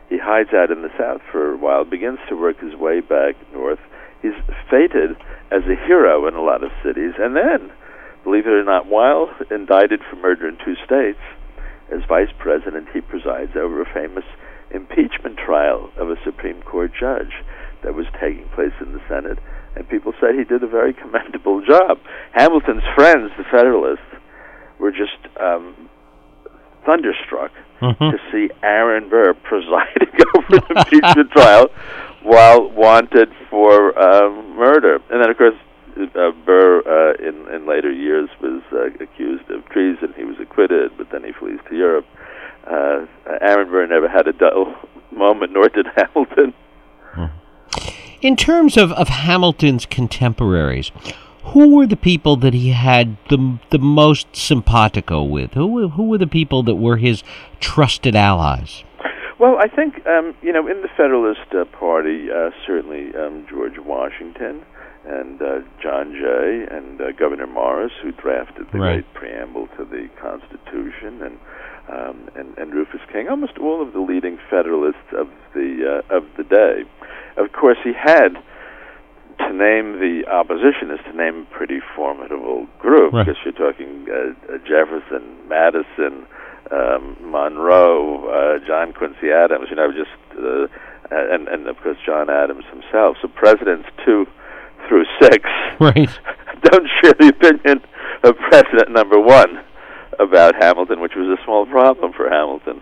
He 0.09 0.17
hides 0.17 0.53
out 0.53 0.69
in 0.71 0.81
the 0.81 0.91
south 0.97 1.21
for 1.31 1.53
a 1.53 1.57
while. 1.57 1.83
Begins 1.83 2.19
to 2.29 2.35
work 2.35 2.59
his 2.59 2.75
way 2.75 2.99
back 2.99 3.35
north. 3.53 3.79
He's 4.21 4.35
fated 4.69 5.15
as 5.51 5.63
a 5.67 5.75
hero 5.75 6.27
in 6.27 6.35
a 6.35 6.41
lot 6.41 6.63
of 6.63 6.71
cities, 6.83 7.13
and 7.17 7.35
then, 7.35 7.71
believe 8.23 8.45
it 8.47 8.53
or 8.53 8.63
not, 8.63 8.85
while 8.88 9.29
indicted 9.51 10.03
for 10.03 10.15
murder 10.17 10.47
in 10.47 10.57
two 10.57 10.75
states, 10.75 11.19
as 11.91 12.03
vice 12.05 12.31
president, 12.39 12.88
he 12.93 13.01
presides 13.01 13.55
over 13.55 13.81
a 13.81 13.85
famous 13.85 14.25
impeachment 14.71 15.38
trial 15.38 15.91
of 15.97 16.09
a 16.09 16.17
Supreme 16.23 16.61
Court 16.63 16.91
judge 16.99 17.43
that 17.83 17.93
was 17.93 18.07
taking 18.19 18.45
place 18.49 18.73
in 18.81 18.93
the 18.93 19.01
Senate, 19.07 19.38
and 19.75 19.88
people 19.89 20.13
said 20.19 20.35
he 20.35 20.43
did 20.43 20.63
a 20.63 20.67
very 20.67 20.93
commendable 20.93 21.61
job. 21.65 21.99
Hamilton's 22.33 22.83
friends, 22.95 23.31
the 23.38 23.43
Federalists, 23.51 24.01
were 24.79 24.91
just 24.91 25.17
um, 25.39 25.89
thunderstruck 26.85 27.51
Mhm. 27.81 28.11
to 28.11 28.17
see 28.31 28.49
Aaron 28.63 29.09
Burr 29.09 29.33
presiding 29.43 30.09
over 30.35 30.47
the 30.49 30.63
impeachment 30.77 31.31
trial 31.35 31.67
while 32.23 32.69
wanted 32.71 33.29
for 33.49 33.97
um, 33.99 34.55
murder. 34.55 34.95
And 35.11 35.21
then, 35.21 35.29
of 35.29 35.38
course, 35.38 35.55
uh, 35.97 36.31
Burr, 36.45 36.81
uh, 36.88 37.13
in, 37.27 37.47
in 37.53 37.67
later 37.67 37.91
years, 37.91 38.29
was 38.41 38.61
uh, 38.71 38.85
accused 39.03 39.49
of 39.51 39.67
treason. 39.69 40.13
He 40.15 40.23
was 40.23 40.38
acquitted, 40.41 40.91
but 40.97 41.09
then 41.11 41.23
he 41.23 41.31
flees 41.33 41.59
to 41.69 41.75
Europe. 41.75 42.05
Uh, 42.65 43.05
Aaron 43.41 43.69
Burr 43.69 43.88
never 43.88 44.07
had 44.09 44.27
a 44.27 44.33
dull 44.33 44.73
moment, 45.11 45.51
nor 45.53 45.67
did 45.69 45.85
Hamilton. 45.95 46.53
In 48.25 48.35
terms 48.35 48.75
of, 48.75 48.91
of 48.93 49.07
Hamilton's 49.07 49.85
contemporaries, 49.85 50.91
who 51.53 51.75
were 51.75 51.85
the 51.85 51.95
people 51.95 52.35
that 52.38 52.55
he 52.55 52.69
had 52.71 53.17
the 53.29 53.59
the 53.69 53.77
most 53.77 54.25
simpatico 54.35 55.21
with? 55.21 55.53
Who 55.53 55.67
were- 55.67 55.88
who 55.89 56.05
were 56.09 56.17
the 56.17 56.33
people 56.39 56.63
that 56.63 56.73
were 56.75 56.97
his 56.97 57.23
trusted 57.59 58.15
allies? 58.15 58.83
Well, 59.38 59.57
I 59.59 59.67
think 59.67 59.91
um, 60.07 60.33
you 60.41 60.51
know 60.51 60.65
in 60.67 60.81
the 60.81 60.88
Federalist 60.97 61.49
uh, 61.53 61.65
Party, 61.65 62.31
uh, 62.31 62.49
certainly 62.65 63.13
um, 63.15 63.45
George 63.47 63.77
Washington 63.77 64.55
and 65.05 65.39
uh, 65.39 65.59
John 65.83 66.13
Jay 66.19 66.65
and 66.75 66.99
uh, 66.99 67.11
Gouverneur 67.11 67.45
Morris, 67.45 67.91
who 68.01 68.11
drafted 68.11 68.65
the 68.71 68.79
Right. 68.79 68.93
great 69.05 69.13
preamble 69.13 69.67
to 69.77 69.85
the 69.85 70.09
Constitution, 70.19 71.21
and 71.21 71.38
um, 71.95 72.17
and, 72.35 72.57
and 72.57 72.73
Rufus 72.73 73.01
King, 73.13 73.27
almost 73.29 73.59
all 73.59 73.83
of 73.85 73.93
the 73.93 73.99
leading 73.99 74.39
Federalists 74.49 75.11
of 75.15 75.27
the 75.53 76.01
uh, 76.09 76.17
of 76.17 76.23
the 76.38 76.43
day. 76.43 76.85
Of 77.37 77.51
course, 77.51 77.77
he 77.83 77.93
had 77.93 78.29
to 79.39 79.49
name 79.53 79.99
the 79.99 80.23
opposition 80.31 80.91
is 80.91 80.99
to 81.05 81.13
name 81.15 81.45
a 81.51 81.53
pretty 81.55 81.79
formidable 81.95 82.67
group 82.79 83.13
Right. 83.13 83.25
because 83.25 83.41
you're 83.43 83.53
talking 83.53 84.07
uh, 84.09 84.53
uh, 84.53 84.57
Jefferson, 84.59 85.35
Madison, 85.49 86.25
um, 86.71 87.17
Monroe, 87.21 88.27
uh, 88.29 88.65
John 88.65 88.93
Quincy 88.93 89.31
Adams. 89.31 89.67
You 89.69 89.75
know, 89.75 89.91
just 89.91 90.09
uh, 90.39 90.67
and 91.11 91.47
and 91.47 91.67
of 91.67 91.77
course 91.81 91.97
John 92.05 92.29
Adams 92.29 92.63
himself. 92.71 93.17
So 93.21 93.27
presidents 93.27 93.87
two 94.05 94.25
through 94.87 95.05
six 95.21 95.43
Right. 95.79 96.09
don't 96.61 96.87
share 97.03 97.13
the 97.19 97.27
opinion 97.35 97.81
of 98.23 98.35
president 98.49 98.91
number 98.91 99.19
one 99.19 99.59
about 100.19 100.55
Hamilton, 100.61 101.01
which 101.01 101.13
was 101.15 101.27
a 101.37 101.43
small 101.43 101.65
problem 101.65 102.13
for 102.13 102.29
Hamilton. 102.29 102.81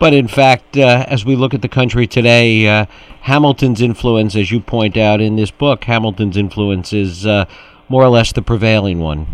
But 0.00 0.12
in 0.12 0.28
fact, 0.28 0.76
uh, 0.76 1.04
as 1.08 1.24
we 1.24 1.34
look 1.36 1.54
at 1.54 1.62
the 1.62 1.68
country 1.68 2.06
today, 2.06 2.66
uh, 2.68 2.86
Hamilton's 3.28 3.82
influence, 3.82 4.34
as 4.34 4.50
you 4.50 4.58
point 4.58 4.96
out 4.96 5.20
in 5.20 5.36
this 5.36 5.50
book, 5.50 5.84
Hamilton's 5.84 6.38
influence 6.38 6.94
is 6.94 7.26
uh, 7.26 7.44
more 7.90 8.02
or 8.02 8.08
less 8.08 8.32
the 8.32 8.40
prevailing 8.40 9.00
one. 9.00 9.26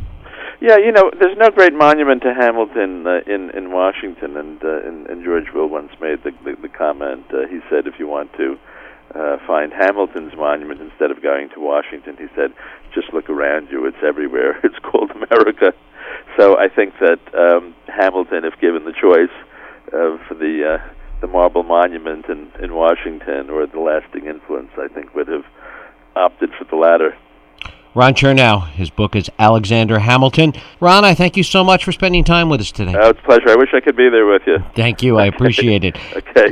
Yeah, 0.60 0.78
you 0.78 0.90
know, 0.90 1.12
there's 1.20 1.38
no 1.38 1.50
great 1.50 1.72
monument 1.72 2.22
to 2.22 2.34
Hamilton 2.34 3.06
uh, 3.06 3.20
in 3.24 3.50
in 3.50 3.70
Washington, 3.70 4.36
and, 4.36 4.64
uh, 4.64 4.82
and 4.82 5.06
and 5.06 5.24
George 5.24 5.52
Will 5.54 5.68
once 5.68 5.92
made 6.00 6.24
the 6.24 6.32
the, 6.44 6.56
the 6.60 6.68
comment. 6.68 7.24
Uh, 7.32 7.46
he 7.46 7.60
said, 7.70 7.86
if 7.86 8.00
you 8.00 8.08
want 8.08 8.32
to 8.32 8.58
uh, 9.14 9.36
find 9.46 9.72
Hamilton's 9.72 10.34
monument 10.36 10.80
instead 10.80 11.12
of 11.12 11.22
going 11.22 11.50
to 11.50 11.60
Washington, 11.60 12.16
he 12.18 12.26
said, 12.34 12.52
just 12.94 13.12
look 13.12 13.30
around 13.30 13.68
you. 13.70 13.86
It's 13.86 14.02
everywhere. 14.02 14.58
It's 14.64 14.80
called 14.82 15.12
America. 15.12 15.72
So 16.36 16.58
I 16.58 16.68
think 16.68 16.94
that 16.98 17.20
um, 17.32 17.76
Hamilton, 17.86 18.44
if 18.44 18.58
given 18.60 18.84
the 18.84 18.96
choice 19.06 19.36
of 19.92 20.18
the 20.36 20.80
uh, 20.82 20.94
the 21.20 21.26
marble 21.26 21.62
monument 21.62 22.26
in 22.26 22.50
in 22.60 22.74
Washington 22.74 23.50
or 23.50 23.66
the 23.66 23.80
lasting 23.80 24.26
influence, 24.26 24.70
I 24.78 24.88
think 24.88 25.14
would 25.14 25.28
have 25.28 25.44
opted 26.16 26.50
for 26.58 26.64
the 26.64 26.76
latter. 26.76 27.16
Ron 27.94 28.14
Chernow, 28.14 28.68
his 28.70 28.90
book 28.90 29.14
is 29.14 29.30
Alexander 29.38 30.00
Hamilton. 30.00 30.52
Ron, 30.80 31.04
I 31.04 31.14
thank 31.14 31.36
you 31.36 31.44
so 31.44 31.62
much 31.62 31.84
for 31.84 31.92
spending 31.92 32.24
time 32.24 32.48
with 32.48 32.60
us 32.60 32.72
today. 32.72 32.92
Uh, 32.92 33.10
it's 33.10 33.20
a 33.20 33.22
pleasure. 33.22 33.50
I 33.50 33.54
wish 33.54 33.68
I 33.72 33.78
could 33.78 33.96
be 33.96 34.08
there 34.10 34.26
with 34.26 34.42
you. 34.48 34.58
Thank 34.74 35.04
you. 35.04 35.16
I 35.16 35.26
appreciate 35.32 35.84
it. 35.84 35.96
Okay. 36.12 36.50